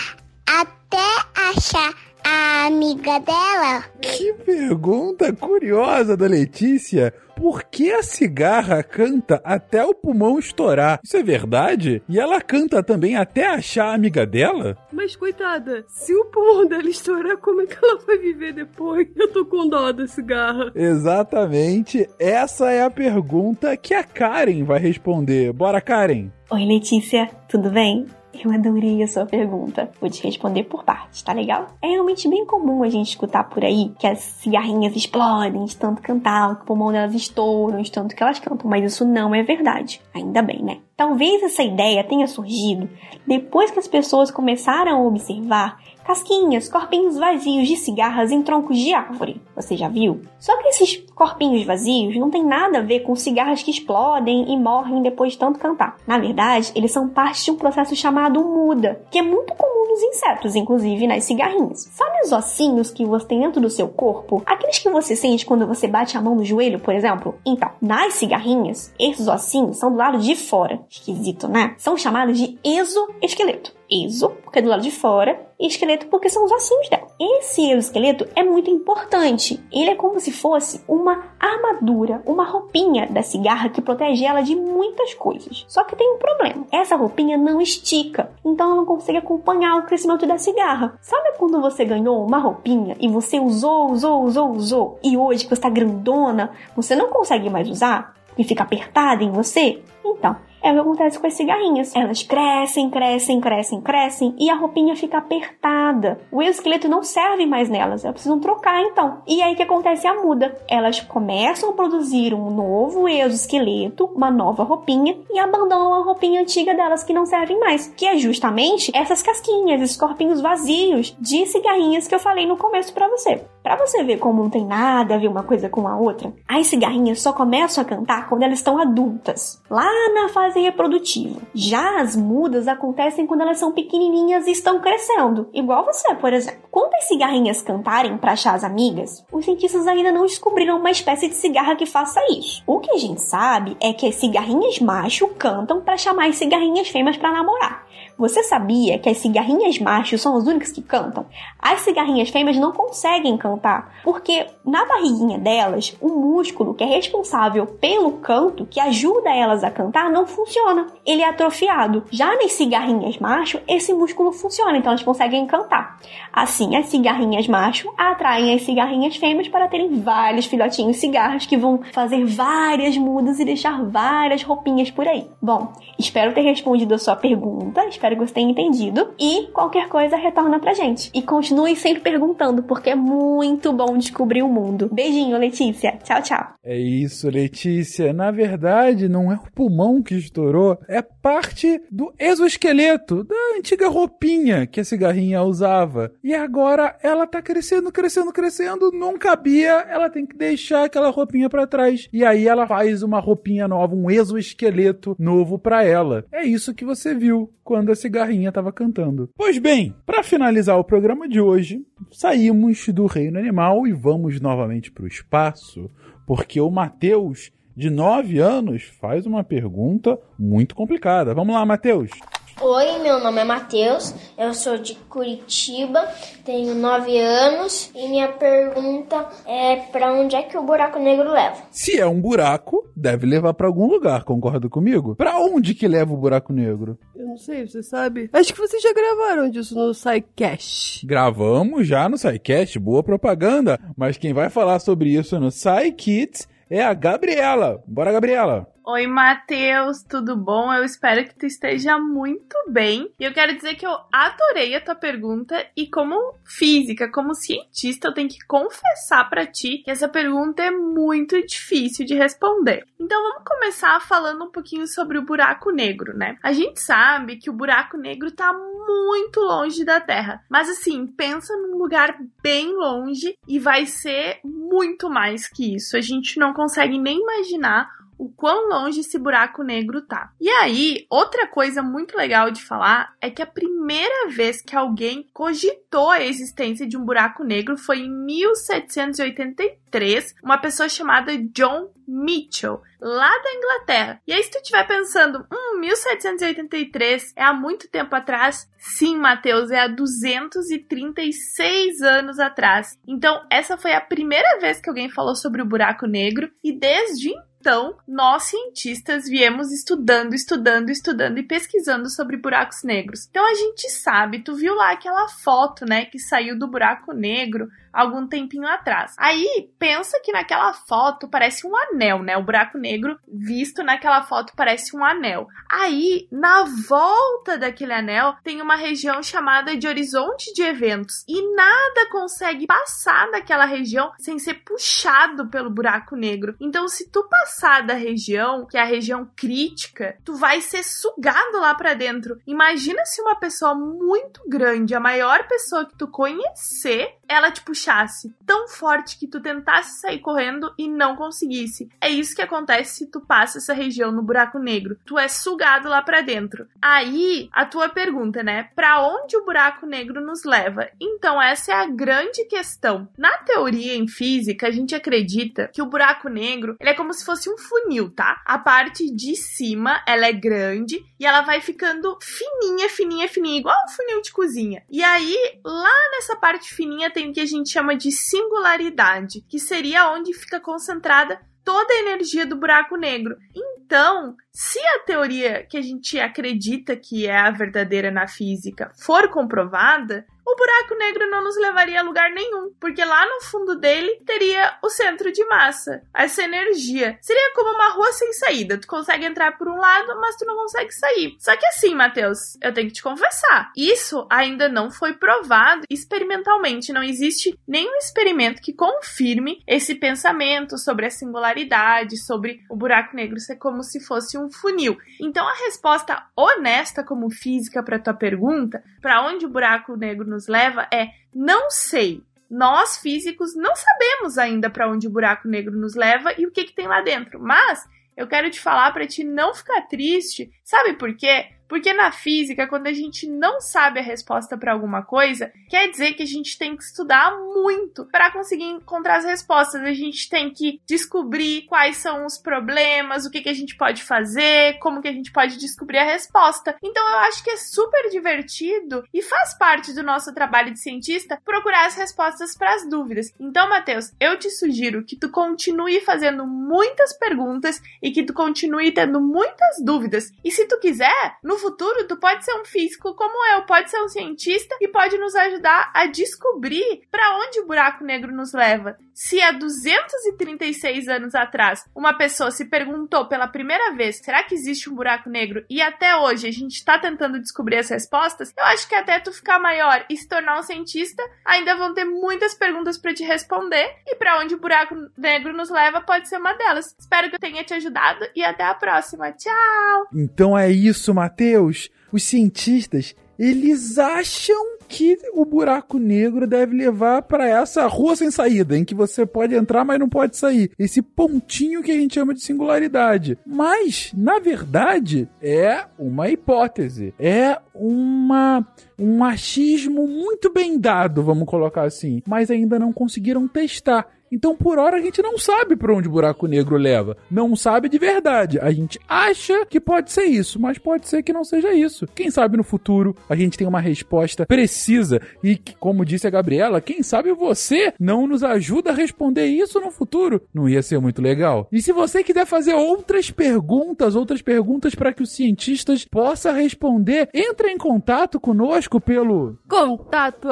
até 0.48 1.52
achar 1.52 1.94
a 2.26 2.68
amiga 2.68 3.20
dela. 3.20 3.84
Que 4.02 4.34
pergunta 4.46 5.34
curiosa 5.34 6.16
da 6.16 6.28
Letícia. 6.28 7.14
Por 7.36 7.64
que 7.64 7.92
a 7.92 8.04
cigarra 8.04 8.84
canta 8.84 9.42
até 9.44 9.84
o 9.84 9.94
pulmão 9.94 10.38
estourar? 10.38 11.00
Isso 11.04 11.18
é 11.18 11.24
verdade? 11.24 12.02
E 12.08 12.20
ela 12.20 12.40
canta 12.40 12.84
também 12.84 13.16
até 13.16 13.48
achar 13.48 13.88
a 13.88 13.94
amiga 13.96 14.26
dela? 14.26 14.78
Mas 14.92 15.16
coitada, 15.16 15.84
se 15.88 16.14
o 16.14 16.26
pulmão 16.26 16.68
dela 16.68 16.88
estourar, 16.88 17.38
como 17.38 17.62
é 17.62 17.66
que 17.66 17.76
ela 17.84 18.00
vai 18.06 18.18
viver 18.18 18.54
depois? 18.54 19.08
Eu 19.16 19.32
tô 19.34 19.46
com 19.46 19.68
dó 19.68 19.92
da 19.92 20.08
cigarra. 20.08 20.72
Exatamente. 20.76 22.08
Essa 22.20 22.72
é 22.72 22.84
a 22.84 22.90
pergunta 22.90 23.76
que 23.76 23.94
a 23.94 24.04
Karen 24.04 24.64
vai 24.64 24.80
responder. 24.80 25.52
Bora, 25.52 25.82
Karen. 25.82 26.30
Oi, 26.52 26.66
Letícia, 26.66 27.30
tudo 27.50 27.72
bem? 27.72 28.06
Eu 28.34 28.52
adorei 28.52 29.04
a 29.04 29.08
sua 29.08 29.26
pergunta. 29.26 29.92
Vou 30.02 30.10
te 30.10 30.24
responder 30.24 30.64
por 30.64 30.84
partes, 30.84 31.22
tá 31.22 31.34
legal? 31.34 31.68
É 31.82 31.88
realmente 31.88 32.28
bem 32.28 32.46
comum 32.46 32.84
a 32.84 32.90
gente 32.90 33.10
escutar 33.10 33.44
por 33.44 33.64
aí 33.64 33.94
que 34.00 34.08
as 34.08 34.20
cigarrinhas 34.20 34.96
explodem 34.96 35.66
de 35.66 35.78
tanto 35.78 36.02
cantar, 36.02 36.56
que 36.56 36.64
o 36.64 36.66
pulmão 36.66 36.92
delas 36.92 37.14
estouram 37.14 37.82
de 37.82 37.92
tanto 37.92 38.16
que 38.16 38.24
elas 38.24 38.40
cantam, 38.40 38.70
mas 38.70 38.84
isso 38.84 39.06
não 39.06 39.34
é 39.36 39.44
verdade. 39.44 40.02
Ainda 40.14 40.42
bem, 40.42 40.64
né? 40.64 40.80
Talvez 40.98 41.44
essa 41.44 41.64
ideia 41.64 42.04
tenha 42.04 42.28
surgido 42.28 42.90
depois 43.26 43.72
que 43.72 43.80
as 43.80 43.88
pessoas 43.88 44.32
começaram 44.32 44.98
a 44.98 45.08
observar 45.08 45.78
casquinhas, 46.04 46.70
corpinhos 46.70 47.18
vazios 47.18 47.68
de 47.68 47.76
cigarras 47.78 48.32
em 48.32 48.42
troncos 48.42 48.78
de 48.78 48.94
árvore. 48.94 49.42
Você 49.56 49.76
já 49.76 49.88
viu? 49.88 50.22
Só 50.40 50.56
que 50.62 50.68
esses 50.70 50.98
corpinhos 51.16 51.64
vazios 51.64 52.16
não 52.18 52.30
tem 52.30 52.44
nada 52.44 52.80
a 52.80 52.82
ver 52.82 53.02
com 53.02 53.16
cigarras 53.16 53.64
que 53.64 53.72
explodem 53.72 54.52
e 54.52 54.58
morrem 54.58 55.02
depois 55.02 55.34
de 55.34 55.38
tanto 55.38 55.60
cantar. 55.60 55.98
Na 56.06 56.18
verdade, 56.18 56.72
eles 56.76 56.92
são 56.92 57.08
parte 57.08 57.46
de 57.46 57.52
um 57.52 57.56
processo 57.56 57.96
chamado 57.96 58.44
muda, 58.44 59.02
que 59.10 59.20
é 59.20 59.22
muito 59.22 59.54
comum 59.54 59.74
nos 59.90 60.02
insetos, 60.02 60.56
inclusive 60.56 61.06
nas 61.08 61.24
cigarrinhas. 61.24 61.88
Sabe 61.92 62.22
os 62.24 62.32
ossinhos 62.32 62.92
que 62.92 63.06
você 63.06 63.28
tem 63.28 63.42
dentro 63.42 63.62
do 63.62 63.70
seu 63.70 63.88
corpo? 63.88 64.42
Aqueles 64.46 64.80
que 64.80 64.90
você 64.90 65.16
sente 65.16 65.46
quando 65.46 65.68
você 65.68 65.88
bate 65.88 66.18
a 66.18 66.22
mão 66.22 66.36
no 66.36 66.44
joelho, 66.44 66.80
por 66.80 66.94
exemplo? 66.94 67.36
Então, 67.46 67.70
nas 67.80 68.16
cigarrinhas, 68.16 68.94
esses 69.00 69.28
ossinhos 69.28 69.78
são 69.78 69.92
do 69.92 69.98
lado 69.98 70.18
de 70.18 70.36
fora. 70.36 70.82
Esquisito, 70.90 71.48
né? 71.48 71.76
São 71.78 71.96
chamados 71.96 72.38
de 72.38 72.58
exoesqueleto. 72.64 73.74
Exo, 73.94 74.30
porque 74.44 74.58
é 74.58 74.62
do 74.62 74.70
lado 74.70 74.82
de 74.82 74.90
fora, 74.90 75.40
e 75.60 75.68
esqueleto, 75.68 76.08
porque 76.08 76.30
são 76.30 76.44
os 76.44 76.52
ossinhos 76.52 76.90
dela. 76.90 77.08
Esse 77.20 77.70
exoesqueleto 77.70 78.28
é 78.36 78.44
muito 78.44 78.70
importante. 78.70 79.64
Ele 79.72 79.92
é 79.92 79.96
como 79.96 80.20
se 80.20 80.32
fosse 80.32 80.84
uma 80.88 81.26
armadura, 81.40 82.24
uma 82.26 82.44
roupinha 82.44 83.08
da 83.08 83.22
cigarra 83.22 83.70
que 83.70 83.82
protege 83.82 84.26
ela 84.26 84.42
de 84.42 84.56
muitas 84.56 85.14
coisas. 85.14 85.64
Só 85.68 85.84
que 85.84 85.96
tem 85.96 86.12
um 86.12 86.18
problema. 86.18 86.66
Essa 86.72 86.96
roupinha 86.96 87.38
não 87.38 87.62
estica, 87.62 88.32
então 88.44 88.68
ela 88.68 88.76
não 88.78 88.86
consegue 88.86 89.20
acompanhar 89.20 89.78
o 89.78 89.86
crescimento 89.86 90.26
da 90.26 90.38
cigarra. 90.38 90.98
Sabe 91.00 91.38
quando 91.38 91.62
você 91.62 91.86
ganhou 91.86 92.26
uma 92.26 92.40
roupinha 92.40 92.98
e 93.00 93.08
você 93.08 93.40
usou, 93.40 93.92
usou, 93.92 94.24
usou, 94.24 94.52
usou, 94.52 95.00
e 95.04 95.16
hoje 95.16 95.44
que 95.44 95.50
você 95.50 95.54
está 95.54 95.70
grandona, 95.70 96.52
você 96.76 96.96
não 96.96 97.10
consegue 97.10 97.50
mais 97.50 97.70
usar? 97.70 98.16
E 98.38 98.44
fica 98.44 98.64
apertada 98.64 99.24
em 99.24 99.32
você? 99.32 99.82
Então, 100.04 100.36
é 100.64 100.72
o 100.72 100.74
que 100.74 100.80
acontece 100.80 101.20
com 101.20 101.28
as 101.28 101.34
cigarrinhas. 101.34 101.96
Elas 101.96 102.24
crescem, 102.24 102.90
crescem, 102.90 103.42
crescem, 103.42 103.82
crescem 103.82 104.36
e 104.40 104.50
a 104.50 104.56
roupinha 104.56 104.96
fica 104.96 105.18
apertada. 105.18 106.22
O 106.32 106.42
exoesqueleto 106.42 106.88
não 106.88 107.04
serve 107.04 107.46
mais 107.46 107.70
nelas, 107.70 108.04
elas 108.04 108.14
precisam 108.14 108.40
trocar 108.40 108.82
então. 108.82 109.22
E 109.28 109.42
aí 109.42 109.54
o 109.54 109.56
que 109.56 109.64
acontece? 109.64 110.08
A 110.08 110.16
muda. 110.16 110.58
Elas 110.68 111.02
começam 111.02 111.70
a 111.70 111.74
produzir 111.74 112.34
um 112.34 112.50
novo 112.50 113.08
exoesqueleto, 113.08 114.06
uma 114.16 114.32
nova 114.32 114.64
roupinha 114.64 115.18
e 115.30 115.38
abandonam 115.38 115.94
a 115.94 116.04
roupinha 116.04 116.42
antiga 116.42 116.74
delas 116.74 117.04
que 117.04 117.14
não 117.14 117.26
servem 117.26 117.60
mais, 117.60 117.88
que 117.88 118.06
é 118.06 118.18
justamente 118.18 118.92
essas 118.96 119.22
casquinhas, 119.22 119.82
esses 119.82 119.98
corpinhos 119.98 120.40
vazios 120.40 121.16
de 121.20 121.46
cigarrinhas 121.46 122.08
que 122.08 122.16
eu 122.16 122.20
falei 122.20 122.46
no 122.46 122.58
começo 122.58 122.94
para 122.94 123.10
você. 123.10 123.46
Para 123.64 123.78
você 123.78 124.04
ver 124.04 124.18
como 124.18 124.44
não 124.44 124.50
tem 124.50 124.66
nada 124.66 125.16
a 125.16 125.18
ver 125.18 125.30
uma 125.30 125.44
coisa 125.44 125.70
com 125.70 125.88
a 125.88 125.96
outra, 125.96 126.34
as 126.46 126.68
cigarrinhas 126.68 127.22
só 127.22 127.32
começam 127.32 127.82
a 127.82 127.88
cantar 127.88 128.28
quando 128.28 128.44
elas 128.44 128.60
estão 128.60 128.78
adultas, 128.78 129.64
lá 129.70 129.88
na 130.14 130.28
fase 130.28 130.60
reprodutiva. 130.60 131.40
Já 131.56 132.02
as 132.02 132.14
mudas 132.14 132.68
acontecem 132.68 133.26
quando 133.26 133.40
elas 133.40 133.58
são 133.58 133.72
pequenininhas 133.72 134.48
e 134.48 134.52
estão 134.52 134.82
crescendo, 134.82 135.48
igual 135.54 135.86
você, 135.86 136.14
por 136.16 136.34
exemplo. 136.34 136.60
Quando 136.70 136.94
as 136.96 137.06
cigarrinhas 137.06 137.62
cantarem 137.62 138.18
para 138.18 138.34
achar 138.34 138.54
as 138.54 138.66
amigas, 138.66 139.24
os 139.32 139.46
cientistas 139.46 139.88
ainda 139.88 140.12
não 140.12 140.24
descobriram 140.24 140.78
uma 140.78 140.92
espécie 140.92 141.30
de 141.30 141.36
cigarra 141.36 141.78
que 141.78 141.86
faça 141.86 142.20
isso. 142.32 142.62
O 142.68 142.82
que 142.82 142.92
a 142.92 142.98
gente 142.98 143.22
sabe 143.22 143.78
é 143.80 143.94
que 143.94 144.08
as 144.08 144.16
cigarrinhas 144.16 144.80
macho 144.80 145.30
cantam 145.38 145.80
para 145.80 145.96
chamar 145.96 146.28
as 146.28 146.36
cigarrinhas 146.36 146.90
fêmeas 146.90 147.16
para 147.16 147.32
namorar. 147.32 147.86
Você 148.18 148.44
sabia 148.44 149.00
que 149.00 149.10
as 149.10 149.18
cigarrinhas 149.18 149.80
machos 149.80 150.22
são 150.22 150.38
as 150.38 150.46
únicas 150.46 150.72
que 150.72 150.82
cantam? 150.82 151.26
As 151.60 151.82
cigarrinhas 151.82 152.30
fêmeas 152.30 152.58
não 152.58 152.72
conseguem 152.72 153.38
cantar, 153.38 153.96
porque 154.04 154.46
na 154.66 154.86
barriguinha 154.86 155.40
delas, 155.40 155.96
o 156.00 156.10
músculo 156.10 156.74
que 156.74 156.84
é 156.84 156.88
responsável 156.88 157.66
pelo 157.66 158.14
canto, 158.14 158.66
que 158.66 158.80
ajuda 158.80 159.30
elas 159.30 159.64
a 159.64 159.72
cantar, 159.72 160.12
não 160.12 160.28
funciona. 160.28 160.88
Ele 161.06 161.22
é 161.22 161.28
atrofiado. 161.28 162.04
Já 162.12 162.36
nas 162.36 162.54
cigarrinhas 162.54 163.18
macho, 163.18 163.60
esse 163.68 163.94
músculo 163.94 164.32
funciona, 164.32 164.78
então 164.78 164.92
elas 164.92 165.04
conseguem 165.04 165.46
cantar. 165.48 166.00
Assim, 166.32 166.76
as 166.76 166.88
cigarrinhas 166.88 167.48
macho 167.48 167.92
atraem 167.98 168.54
as 168.54 168.64
cigarrinhas 168.64 169.16
fêmeas 169.16 169.48
para 169.48 169.68
terem 169.68 170.02
vários 170.02 170.46
filhotinhos 170.46 170.98
cigarras 170.98 171.46
que 171.46 171.58
vão 171.58 171.82
fazer 171.92 172.26
várias 172.26 172.98
mudas 172.98 173.40
e 173.40 173.46
deixar 173.46 173.84
várias 173.86 174.44
roupinhas 174.44 174.92
por 174.92 175.08
aí. 175.08 175.28
Bom, 175.42 175.72
espero 175.98 176.34
ter 176.34 176.42
respondido 176.42 176.94
a 176.94 176.98
sua 176.98 177.16
pergunta, 177.16 177.88
espero 178.04 178.18
que 178.18 178.28
você 178.28 178.34
tenha 178.34 178.52
entendido. 178.52 179.14
E 179.18 179.48
qualquer 179.54 179.88
coisa 179.88 180.18
retorna 180.18 180.60
pra 180.60 180.74
gente. 180.74 181.10
E 181.14 181.22
continue 181.22 181.76
sempre 181.76 182.02
perguntando, 182.02 182.64
porque 182.64 182.90
é 182.90 182.96
muito 182.96 183.72
bom 183.72 183.98
descobrir 183.98 184.44
o 184.44 184.50
mundo. 184.50 184.90
Beijinho, 184.92 185.38
Letícia. 185.38 185.98
Tchau, 186.04 186.22
tchau. 186.22 186.54
É 186.64 186.78
isso, 186.78 187.30
Letícia. 187.30 188.12
Na 188.12 188.30
verdade, 188.30 189.08
não 189.08 189.32
é 189.32 189.36
o 189.36 189.52
pulmão 189.54 190.02
que 190.02 190.16
estourou, 190.16 190.78
é 190.88 191.02
parte 191.02 191.82
do 191.90 192.14
exoesqueleto, 192.20 193.24
da 193.24 193.36
antiga 193.58 193.88
roupinha 193.88 194.68
que 194.68 194.82
a 194.82 194.84
cigarrinha 194.84 195.42
usava. 195.42 196.12
E 196.22 196.34
agora 196.34 196.98
ela 197.02 197.26
tá 197.26 197.42
crescendo, 197.42 197.92
crescendo, 197.92 198.34
crescendo, 198.34 198.92
não 198.92 199.18
cabia, 199.18 199.86
ela 199.90 200.10
tem 200.10 200.26
que 200.26 200.36
deixar 200.36 200.86
aquela 200.86 201.10
roupinha 201.10 201.50
pra 201.50 201.66
trás. 201.66 202.10
E 202.12 202.26
aí 202.26 202.48
ela 202.48 202.68
faz 202.68 203.04
uma 203.04 203.20
roupinha 203.20 203.68
nova, 203.68 203.96
um 203.96 204.12
exoesqueleto 204.12 205.16
novo 205.18 205.58
pra 205.58 205.84
ela. 205.84 206.26
É 206.32 206.44
isso 206.44 206.74
que 206.74 206.84
você 206.84 207.14
viu 207.14 207.50
quando 207.64 207.93
a 207.94 207.96
cigarrinha 207.96 208.50
estava 208.50 208.72
cantando. 208.72 209.30
Pois 209.36 209.58
bem, 209.58 209.96
para 210.06 210.24
finalizar 210.24 210.78
o 210.78 210.84
programa 210.84 211.28
de 211.28 211.40
hoje, 211.40 211.86
saímos 212.12 212.88
do 212.90 213.06
reino 213.06 213.40
animal 213.40 213.88
e 213.88 213.94
vamos 213.94 214.42
novamente 214.42 214.92
para 214.92 215.06
o 215.06 215.08
espaço, 215.08 215.90
porque 216.28 216.60
o 216.60 216.70
Matheus, 216.70 217.52
de 217.76 217.90
9 217.90 218.40
anos, 218.40 218.84
faz 219.00 219.26
uma 219.26 219.44
pergunta 219.44 220.20
muito 220.38 220.76
complicada. 220.76 221.34
Vamos 221.34 221.56
lá, 221.56 221.66
Matheus. 221.66 222.12
Oi, 222.62 223.00
meu 223.00 223.20
nome 223.20 223.42
é 223.42 223.44
Matheus, 223.44 224.14
eu 224.38 224.54
sou 224.54 224.78
de 224.78 224.96
Curitiba, 224.96 226.08
tenho 226.46 226.76
9 226.76 227.18
anos 227.20 227.90
e 227.96 228.08
minha 228.08 228.28
pergunta 228.28 229.28
é 229.46 229.78
para 229.92 230.14
onde 230.14 230.36
é 230.36 230.44
que 230.44 230.58
o 230.58 230.64
buraco 230.64 231.00
negro 231.00 231.32
leva? 231.32 231.58
Se 231.72 232.00
é 232.00 232.06
um 232.06 232.22
buraco, 232.22 232.88
deve 232.96 233.26
levar 233.26 233.54
para 233.54 233.68
algum 233.68 233.88
lugar, 233.88 234.24
concorda 234.24 234.70
comigo? 234.70 235.16
Para 235.16 235.40
onde 235.40 235.74
que 235.74 235.88
leva 235.88 236.14
o 236.14 236.18
buraco 236.18 236.54
negro? 236.54 236.98
Eu 237.16 237.26
não 237.26 237.38
sei, 237.38 237.68
você 237.68 237.82
sabe? 237.82 238.30
Acho 238.32 238.54
que 238.54 238.60
vocês 238.60 238.82
já 238.82 238.94
gravaram 238.94 239.50
disso 239.50 239.76
no 239.76 239.94
SciCast. 239.94 241.06
Gravamos 241.06 241.88
já 241.88 242.08
no 242.08 242.18
SciCast, 242.18 242.78
boa 242.80 243.04
propaganda, 243.04 243.80
mas 243.98 244.18
quem 244.18 244.32
vai 244.32 244.50
falar 244.50 244.80
sobre 244.80 245.10
isso 245.10 245.40
no 245.40 245.52
SciKids 245.52 246.48
é 246.70 246.82
a 246.84 246.94
Gabriela. 246.94 247.84
Bora, 247.88 248.12
Gabriela! 248.12 248.73
Oi, 248.86 249.08
Matheus, 249.08 250.04
tudo 250.04 250.36
bom? 250.36 250.74
Eu 250.74 250.84
espero 250.84 251.24
que 251.24 251.34
tu 251.34 251.46
esteja 251.46 251.98
muito 251.98 252.54
bem. 252.68 253.10
E 253.18 253.24
eu 253.24 253.32
quero 253.32 253.56
dizer 253.56 253.76
que 253.76 253.88
eu 253.88 253.98
adorei 254.12 254.76
a 254.76 254.82
tua 254.82 254.94
pergunta 254.94 255.56
e 255.74 255.88
como 255.90 256.36
física, 256.44 257.10
como 257.10 257.34
cientista, 257.34 258.10
eu 258.10 258.14
tenho 258.14 258.28
que 258.28 258.46
confessar 258.46 259.30
para 259.30 259.46
ti 259.46 259.78
que 259.86 259.90
essa 259.90 260.10
pergunta 260.10 260.62
é 260.62 260.70
muito 260.70 261.42
difícil 261.46 262.06
de 262.06 262.14
responder. 262.14 262.86
Então 263.00 263.24
vamos 263.24 263.44
começar 263.46 264.02
falando 264.02 264.44
um 264.44 264.52
pouquinho 264.52 264.86
sobre 264.86 265.18
o 265.18 265.26
buraco 265.26 265.72
negro, 265.72 266.14
né? 266.14 266.38
A 266.44 266.52
gente 266.52 266.82
sabe 266.82 267.38
que 267.38 267.50
o 267.50 267.54
buraco 267.54 267.96
negro 267.96 268.32
tá 268.32 268.52
muito 268.52 269.40
longe 269.40 269.86
da 269.86 270.02
Terra, 270.02 270.44
mas 270.50 270.70
assim, 270.70 271.08
pensa 271.08 271.56
num 271.56 271.78
lugar 271.78 272.18
bem 272.42 272.76
longe 272.76 273.38
e 273.48 273.60
vai 273.60 273.86
ser 273.86 274.42
muito 274.44 275.10
mais 275.10 275.48
que 275.48 275.74
isso. 275.74 275.96
A 275.96 276.02
gente 276.02 276.38
não 276.38 276.54
consegue 276.54 277.00
nem 277.00 277.18
imaginar 277.18 278.03
o 278.24 278.30
quão 278.30 278.70
longe 278.70 279.02
esse 279.02 279.20
buraco 279.20 279.62
negro 279.64 280.02
tá. 280.02 280.32
E 280.40 280.50
aí, 280.50 281.06
outra 281.10 281.46
coisa 281.46 281.84
muito 281.84 282.16
legal 282.16 282.50
de 282.50 282.64
falar 282.64 283.14
é 283.20 283.30
que 283.30 283.42
a 283.42 283.46
primeira 283.46 284.30
vez 284.30 284.62
que 284.62 284.78
alguém 284.78 285.28
cogitou 285.34 286.10
a 286.10 286.24
existência 286.24 286.88
de 286.88 286.96
um 286.96 287.04
buraco 287.04 287.44
negro 287.44 287.78
foi 287.78 288.00
em 288.00 288.10
1783, 288.10 290.36
uma 290.42 290.58
pessoa 290.58 290.88
chamada 290.88 291.38
John 291.38 291.92
Mitchell, 292.08 292.82
lá 293.02 293.30
da 293.30 293.54
Inglaterra. 293.54 294.22
E 294.26 294.32
aí, 294.32 294.42
se 294.42 294.52
tu 294.52 294.60
estiver 294.60 294.88
pensando, 294.88 295.46
hum, 295.52 295.80
1783 295.80 297.34
é 297.36 297.44
há 297.44 297.54
muito 297.54 297.90
tempo 297.90 298.16
atrás? 298.16 298.72
Sim, 298.78 299.18
Matheus, 299.18 299.70
é 299.70 299.80
há 299.80 299.88
236 299.88 302.02
anos 302.02 302.40
atrás. 302.40 302.98
Então, 303.06 303.46
essa 303.50 303.78
foi 303.78 303.94
a 303.94 304.00
primeira 304.02 304.60
vez 304.60 304.80
que 304.80 304.88
alguém 304.90 305.10
falou 305.10 305.36
sobre 305.36 305.62
o 305.62 305.66
buraco 305.66 306.06
negro, 306.06 306.50
e 306.64 306.72
desde 306.72 307.34
então, 307.64 307.96
nós 308.06 308.44
cientistas 308.44 309.24
viemos 309.24 309.72
estudando, 309.72 310.34
estudando, 310.34 310.90
estudando 310.90 311.38
e 311.38 311.44
pesquisando 311.44 312.10
sobre 312.10 312.36
buracos 312.36 312.84
negros. 312.84 313.26
Então 313.30 313.50
a 313.50 313.54
gente 313.54 313.90
sabe, 313.90 314.44
tu 314.44 314.54
viu 314.54 314.76
lá 314.76 314.92
aquela 314.92 315.30
foto, 315.30 315.86
né, 315.86 316.04
que 316.04 316.20
saiu 316.20 316.60
do 316.60 316.68
buraco 316.68 317.14
negro 317.14 317.70
algum 317.94 318.28
tempinho 318.28 318.68
atrás. 318.68 319.14
Aí, 319.18 319.70
pensa 319.78 320.20
que 320.24 320.32
naquela 320.32 320.74
foto 320.74 321.28
parece 321.28 321.68
um 321.68 321.76
anel, 321.76 322.24
né? 322.24 322.36
O 322.36 322.44
buraco 322.44 322.78
negro 322.78 323.20
visto 323.28 323.84
naquela 323.84 324.24
foto 324.24 324.54
parece 324.56 324.98
um 324.98 325.06
anel. 325.06 325.48
Aí, 325.70 326.28
na 326.32 326.64
volta 326.88 327.58
daquele 327.58 327.94
anel, 327.94 328.36
tem 328.44 328.62
uma 328.62 328.76
região 328.76 329.22
chamada 329.22 329.78
de 329.78 329.88
horizonte 329.88 330.54
de 330.54 330.64
eventos 330.64 331.24
e 331.28 331.56
nada 331.56 332.10
consegue 332.12 332.66
passar 332.66 333.30
daquela 333.32 333.66
região 333.66 334.12
sem 334.18 334.40
ser 334.40 334.56
puxado 334.66 335.48
pelo 335.50 335.70
buraco 335.70 336.16
negro. 336.16 336.56
Então, 336.60 336.88
se 336.88 337.10
tu 337.10 337.28
passar 337.30 337.84
da 337.84 337.94
região, 337.94 338.66
que 338.66 338.78
é 338.78 338.82
a 338.82 338.86
região 338.86 339.30
crítica, 339.36 340.18
tu 340.24 340.36
vai 340.36 340.62
ser 340.62 340.84
sugado 340.84 341.60
lá 341.60 341.76
para 341.76 341.94
dentro. 341.94 342.40
Imagina 342.48 343.06
se 343.06 343.22
uma 343.22 343.36
pessoa 343.36 343.76
muito 343.76 344.42
grande, 344.48 344.96
a 344.96 345.00
maior 345.00 345.48
pessoa 345.48 345.86
que 345.86 345.98
tu 345.98 346.08
conhecer, 346.08 347.18
ela 347.28 347.52
te 347.52 347.62
puxasse 347.84 348.34
tão 348.46 348.68
forte 348.68 349.18
que 349.18 349.28
tu 349.28 349.42
tentasse 349.42 350.00
sair 350.00 350.20
correndo 350.20 350.74
e 350.78 350.88
não 350.88 351.16
conseguisse. 351.16 351.90
É 352.00 352.10
isso 352.10 352.36
que 352.36 352.42
acontece 352.42 352.96
se 352.96 353.08
tu 353.08 353.20
passa 353.20 353.58
essa 353.58 353.74
região 353.74 354.12
no 354.12 354.22
buraco 354.22 354.58
negro. 354.58 354.98
Tu 355.06 355.18
é 355.18 355.28
sugado 355.28 355.90
lá 355.90 356.02
para 356.02 356.22
dentro. 356.22 356.68
Aí, 356.82 357.50
a 357.52 357.66
tua 357.66 357.90
pergunta, 357.90 358.42
né? 358.42 358.70
Para 358.76 359.02
onde 359.06 359.36
o 359.36 359.46
buraco 359.46 359.86
negro 359.86 360.22
nos 360.22 360.44
leva? 360.44 360.90
Então, 361.00 361.42
essa 361.42 361.72
é 361.72 361.76
a 361.76 361.88
grande 361.88 362.46
questão. 362.46 363.08
Na 363.18 363.38
teoria 363.40 363.96
em 363.96 364.08
física, 364.08 364.68
a 364.68 364.72
gente 364.72 364.96
acredita 364.96 365.70
que 365.74 365.82
o 365.82 365.86
buraco 365.86 366.30
negro, 366.30 366.76
ele 366.80 366.90
é 366.90 366.94
como 366.94 367.14
se 367.14 367.26
fosse 367.26 367.50
um 367.50 367.58
funil, 367.58 368.10
tá? 368.12 368.42
A 368.46 368.58
parte 368.58 369.10
de 369.14 369.36
cima, 369.36 370.02
ela 370.08 370.26
é 370.26 370.34
grande 370.34 371.04
e 371.20 371.26
ela 371.26 371.42
vai 371.42 371.60
ficando 371.60 372.18
fininha, 372.22 372.88
fininha, 372.90 373.28
fininha, 373.28 373.60
igual 373.60 373.76
um 373.86 373.92
funil 373.92 374.22
de 374.22 374.32
cozinha. 374.32 374.84
E 374.90 375.04
aí, 375.04 375.60
lá 375.64 376.10
nessa 376.12 376.36
parte 376.36 376.74
fininha 376.74 377.12
tem 377.12 377.30
o 377.30 377.34
que 377.34 377.40
a 377.40 377.46
gente 377.46 377.73
chama 377.74 377.96
de 377.96 378.12
singularidade, 378.12 379.42
que 379.50 379.60
seria 379.60 380.12
onde 380.12 380.34
fica 380.34 380.60
concentrada 380.60 381.42
toda 381.64 381.94
a 381.94 382.00
energia 382.00 382.46
do 382.46 382.56
buraco 382.56 382.96
negro. 382.96 383.36
Então, 383.56 384.36
se 384.56 384.80
a 384.80 385.00
teoria 385.00 385.64
que 385.64 385.78
a 385.78 385.82
gente 385.82 386.20
acredita 386.20 386.96
que 386.96 387.26
é 387.26 387.36
a 387.36 387.50
verdadeira 387.50 388.12
na 388.12 388.28
física 388.28 388.92
for 388.96 389.30
comprovada, 389.30 390.26
o 390.46 390.56
buraco 390.56 390.96
negro 390.96 391.30
não 391.30 391.44
nos 391.44 391.56
levaria 391.58 392.02
a 392.02 392.04
lugar 392.04 392.30
nenhum, 392.32 392.74
porque 392.80 393.04
lá 393.04 393.26
no 393.26 393.42
fundo 393.42 393.76
dele 393.76 394.22
teria 394.26 394.78
o 394.84 394.90
centro 394.90 395.32
de 395.32 395.44
massa, 395.46 396.02
essa 396.14 396.44
energia. 396.44 397.18
Seria 397.22 397.54
como 397.56 397.74
uma 397.74 397.94
rua 397.94 398.12
sem 398.12 398.34
saída. 398.34 398.78
Tu 398.78 398.86
consegue 398.86 399.26
entrar 399.26 399.58
por 399.58 399.68
um 399.70 399.78
lado, 399.78 400.20
mas 400.20 400.36
tu 400.36 400.46
não 400.46 400.56
consegue 400.56 400.92
sair. 400.92 401.36
Só 401.40 401.56
que 401.56 401.66
assim, 401.66 401.96
Matheus, 401.96 402.58
eu 402.62 402.74
tenho 402.74 402.88
que 402.88 402.94
te 402.94 403.04
confessar, 403.04 403.72
isso 403.76 404.28
ainda 404.30 404.68
não 404.68 404.92
foi 404.92 405.14
provado 405.14 405.84
experimentalmente. 405.90 406.94
Não 406.94 407.04
existe 407.04 407.58
nenhum 407.68 407.96
experimento 407.96 408.62
que 408.62 408.74
confirme 408.74 409.64
esse 409.66 409.96
pensamento 409.96 410.78
sobre 410.78 411.06
a 411.06 411.10
singularidade, 411.10 412.18
sobre 412.18 412.62
o 412.70 412.76
buraco 412.76 413.16
negro 413.16 413.40
ser 413.40 413.56
como 413.56 413.82
se 413.82 414.06
fosse 414.06 414.38
um 414.38 414.43
funil. 414.52 414.98
Então 415.20 415.48
a 415.48 415.54
resposta 415.66 416.26
honesta 416.36 417.04
como 417.04 417.30
física 417.30 417.84
para 417.84 418.00
tua 418.00 418.14
pergunta, 418.14 418.84
para 419.02 419.26
onde 419.26 419.46
o 419.46 419.50
buraco 419.50 419.96
negro 419.96 420.26
nos 420.28 420.48
leva 420.48 420.88
é 420.92 421.10
não 421.34 421.70
sei. 421.70 422.24
Nós 422.50 422.98
físicos 422.98 423.56
não 423.56 423.76
sabemos 423.76 424.38
ainda 424.38 424.70
para 424.70 424.90
onde 424.90 425.08
o 425.08 425.12
buraco 425.12 425.48
negro 425.48 425.76
nos 425.76 425.96
leva 425.96 426.34
e 426.38 426.46
o 426.46 426.52
que, 426.52 426.66
que 426.66 426.76
tem 426.76 426.88
lá 426.88 427.02
dentro. 427.02 427.40
Mas 427.40 427.84
eu 428.16 428.28
quero 428.28 428.50
te 428.50 428.60
falar 428.60 428.92
para 428.92 429.08
te 429.08 429.24
não 429.24 429.54
ficar 429.54 429.82
triste. 429.88 430.52
Sabe 430.64 430.94
por 430.94 431.16
quê? 431.16 431.50
Porque 431.74 431.92
na 431.92 432.12
física, 432.12 432.68
quando 432.68 432.86
a 432.86 432.94
gente 432.94 433.28
não 433.28 433.60
sabe 433.60 434.00
a 434.00 434.04
resposta 434.04 434.56
para 434.56 434.72
alguma 434.72 435.02
coisa, 435.02 435.52
quer 435.68 435.90
dizer 435.90 436.14
que 436.14 436.22
a 436.22 436.28
gente 436.28 436.56
tem 436.56 436.78
que 436.78 436.84
estudar 436.84 437.36
muito 437.36 438.06
para 438.12 438.30
conseguir 438.32 438.66
encontrar 438.66 439.16
as 439.16 439.26
respostas. 439.26 439.82
A 439.82 439.92
gente 439.92 440.30
tem 440.30 440.54
que 440.54 440.80
descobrir 440.86 441.64
quais 441.64 441.98
são 441.98 442.28
os 442.28 442.38
problemas, 442.38 443.26
o 443.26 443.32
que, 443.32 443.42
que 443.42 443.50
a 443.50 443.56
gente 443.56 443.76
pode 443.76 444.04
fazer, 444.04 444.78
como 444.82 445.02
que 445.02 445.08
a 445.08 445.12
gente 445.12 445.32
pode 445.32 445.58
descobrir 445.58 445.98
a 445.98 446.04
resposta. 446.04 446.76
Então 446.84 447.10
eu 447.10 447.18
acho 447.22 447.44
que 447.44 447.50
é 447.50 447.58
super 447.58 448.08
divertido 448.12 449.04
e 449.12 449.24
faz 449.24 449.58
parte 449.58 449.94
do 449.94 450.04
nosso 450.04 450.32
trabalho 450.32 450.72
de 450.72 450.80
cientista 450.80 451.42
procurar 451.44 451.88
as 451.88 451.96
respostas 451.96 452.56
para 452.56 452.76
as 452.76 452.88
dúvidas. 452.88 453.34
Então, 453.40 453.68
Matheus, 453.68 454.12
eu 454.20 454.38
te 454.38 454.52
sugiro 454.52 455.04
que 455.04 455.16
tu 455.16 455.28
continue 455.28 456.00
fazendo 456.02 456.46
muitas 456.46 457.18
perguntas 457.18 457.82
e 458.00 458.12
que 458.12 458.22
tu 458.22 458.32
continue 458.32 458.92
tendo 458.92 459.20
muitas 459.20 459.84
dúvidas. 459.84 460.32
E 460.44 460.52
se 460.52 460.68
tu 460.68 460.80
quiser, 460.80 461.38
no 461.44 461.63
futuro, 461.64 462.08
tu 462.08 462.18
pode 462.18 462.44
ser 462.44 462.54
um 462.60 462.66
físico 462.66 463.16
como 463.16 463.54
eu, 463.54 463.66
pode 463.66 463.90
ser 463.90 464.00
um 464.02 464.10
cientista 464.10 464.76
e 464.82 464.88
pode 464.88 465.18
nos 465.18 465.34
ajudar 465.34 465.92
a 465.94 466.06
descobrir 466.06 467.08
para 467.10 467.38
onde 467.38 467.62
o 467.62 467.66
buraco 467.66 468.04
negro 468.04 468.32
nos 468.34 468.54
leva. 468.54 468.98
Se 469.14 469.40
há 469.42 469.52
236 469.52 471.08
anos 471.08 471.36
atrás 471.36 471.86
uma 471.96 472.18
pessoa 472.18 472.50
se 472.50 472.66
perguntou 472.66 473.28
pela 473.28 473.48
primeira 473.48 473.94
vez, 473.96 474.18
será 474.18 474.44
que 474.44 474.56
existe 474.56 474.90
um 474.90 474.96
buraco 474.96 475.30
negro? 475.30 475.64
E 475.70 475.82
até 475.82 476.16
hoje 476.16 476.48
a 476.48 476.52
gente 476.52 476.74
está 476.74 476.98
tentando 476.98 477.40
descobrir 477.40 477.78
as 477.78 477.90
respostas, 477.90 478.52
eu 478.58 478.66
acho 478.66 478.88
que 478.88 478.96
até 478.96 479.20
tu 479.20 479.32
ficar 479.32 479.60
maior 479.60 480.04
e 480.10 480.18
se 480.18 480.28
tornar 480.28 480.60
um 480.60 480.64
cientista, 480.64 481.22
ainda 481.46 481.76
vão 481.76 481.94
ter 481.94 482.06
muitas 482.06 482.56
perguntas 482.56 482.98
para 482.98 483.14
te 483.14 483.24
responder 483.24 483.88
e 484.08 484.16
para 484.16 484.40
onde 484.40 484.56
o 484.56 484.60
buraco 484.60 484.96
negro 485.16 485.56
nos 485.56 485.70
leva 485.70 486.02
pode 486.02 486.28
ser 486.28 486.38
uma 486.38 486.54
delas. 486.54 486.96
Espero 486.98 487.30
que 487.30 487.36
eu 487.36 487.40
tenha 487.40 487.64
te 487.64 487.74
ajudado 487.74 488.26
e 488.36 488.44
até 488.44 488.64
a 488.64 488.74
próxima. 488.74 489.32
Tchau! 489.32 490.08
Então 490.14 490.58
é 490.58 490.72
isso, 490.72 491.14
Matheus. 491.14 491.90
Os 492.12 492.24
cientistas, 492.24 493.16
eles 493.38 493.98
acham 493.98 494.78
que 494.94 495.18
o 495.34 495.44
buraco 495.44 495.98
negro 495.98 496.46
deve 496.46 496.78
levar 496.78 497.24
para 497.24 497.48
essa 497.48 497.88
rua 497.88 498.16
sem 498.16 498.30
saída, 498.30 498.78
em 498.78 498.86
que 498.86 498.94
você 498.94 499.26
pode 499.26 499.56
entrar, 499.56 499.84
mas 499.84 500.00
não 500.00 500.08
pode 500.08 500.38
sair. 500.38 500.70
Esse 500.78 501.02
pontinho 501.02 501.82
que 501.82 501.92
a 501.92 501.96
gente 501.96 502.14
chama 502.14 502.32
de 502.32 502.44
singularidade. 502.44 503.36
Mas, 503.44 504.14
na 504.16 504.38
verdade, 504.38 505.28
é 505.42 505.86
uma 505.98 506.30
hipótese. 506.30 507.12
É 507.18 507.58
uma 507.74 508.64
um 509.00 509.24
achismo 509.24 510.08
muito 510.08 510.54
bem 510.54 510.80
dado, 510.80 511.24
vamos 511.24 511.48
colocar 511.48 511.84
assim, 511.84 512.22
mas 512.28 512.52
ainda 512.52 512.78
não 512.78 512.94
conseguiram 512.94 513.48
testar. 513.48 514.08
Então, 514.34 514.56
por 514.56 514.80
hora, 514.80 514.98
a 514.98 515.02
gente 515.02 515.22
não 515.22 515.38
sabe 515.38 515.76
para 515.76 515.94
onde 515.94 516.08
o 516.08 516.12
buraco 516.12 516.48
negro 516.48 516.76
leva. 516.76 517.16
Não 517.30 517.56
sabe 517.56 517.88
de 517.88 518.00
verdade. 518.00 518.60
A 518.60 518.72
gente 518.72 519.00
acha 519.08 519.64
que 519.66 519.80
pode 519.80 520.12
ser 520.12 520.24
isso, 520.24 520.60
mas 520.60 520.80
pode 520.80 521.08
ser 521.08 521.22
que 521.22 521.32
não 521.32 521.44
seja 521.44 521.72
isso. 521.72 522.08
Quem 522.16 522.32
sabe 522.32 522.58
no 522.58 522.64
futuro 522.64 523.16
a 523.30 523.36
gente 523.36 523.58
tem 523.58 523.68
uma 523.68 523.80
resposta 523.80 524.46
precisa. 524.46 525.22
E, 525.44 525.60
como 525.80 526.04
disse 526.04 526.26
a 526.26 526.32
Gabriela, 526.32 526.82
quem 526.82 527.04
sabe 527.04 527.32
você 527.32 527.94
não 528.00 528.26
nos 528.26 528.44
ajuda 528.44 528.90
a 528.90 528.96
responder 528.96 529.46
isso 529.46 529.80
no 529.80 529.92
futuro. 529.92 530.42
Não 530.52 530.68
ia 530.68 530.82
ser 530.82 531.00
muito 531.00 531.22
legal? 531.22 531.68
E 531.72 531.80
se 531.80 531.92
você 531.92 532.24
quiser 532.24 532.48
fazer 532.48 532.74
outras 532.74 533.30
perguntas, 533.30 534.16
outras 534.16 534.42
perguntas 534.42 534.96
para 534.96 535.14
que 535.14 535.22
os 535.22 535.32
cientistas 535.32 536.06
possam 536.06 536.56
responder, 536.56 537.30
entre 537.34 537.70
em 537.70 537.78
contato 537.78 538.40
conosco 538.40 539.00
pelo 539.00 539.58
contato 539.70 540.50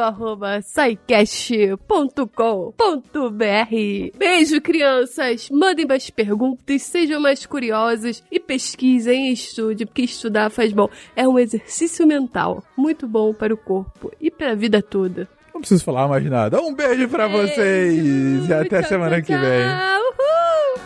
Beijo, 4.17 4.59
crianças! 4.59 5.49
Mandem 5.49 5.85
mais 5.85 6.09
perguntas, 6.09 6.81
sejam 6.81 7.21
mais 7.21 7.45
curiosas 7.45 8.21
e 8.29 8.37
pesquisem 8.39 9.29
e 9.29 9.33
estudem, 9.33 9.87
porque 9.87 10.01
estudar 10.01 10.49
faz 10.49 10.73
bom. 10.73 10.89
É 11.15 11.25
um 11.27 11.39
exercício 11.39 12.05
mental 12.05 12.63
muito 12.75 13.07
bom 13.07 13.33
para 13.33 13.53
o 13.53 13.57
corpo 13.57 14.11
e 14.19 14.29
para 14.29 14.51
a 14.51 14.55
vida 14.55 14.81
toda. 14.81 15.27
Não 15.53 15.61
preciso 15.61 15.83
falar 15.85 16.07
mais 16.07 16.25
nada. 16.25 16.61
Um 16.61 16.73
beijo 16.73 17.07
para 17.07 17.27
vocês 17.27 18.49
e 18.49 18.53
até 18.53 18.81
tchau, 18.81 18.89
semana 18.89 19.21
tchau, 19.21 19.25
que 19.25 19.37
vem. 19.37 19.65
Uhul! 19.65 20.81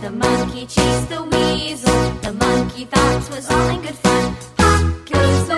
The 0.00 0.10
monkey 0.12 0.66
chased 0.66 1.10
weasel. 1.10 1.92
The 2.22 2.32
monkey 2.32 2.84
thought 2.84 3.22
'twas 3.26 3.50
all 3.50 3.68
in 3.74 3.80
good 3.82 3.96
fun. 3.96 4.36
Pop 4.56 4.82
goes 5.10 5.48
the 5.48 5.57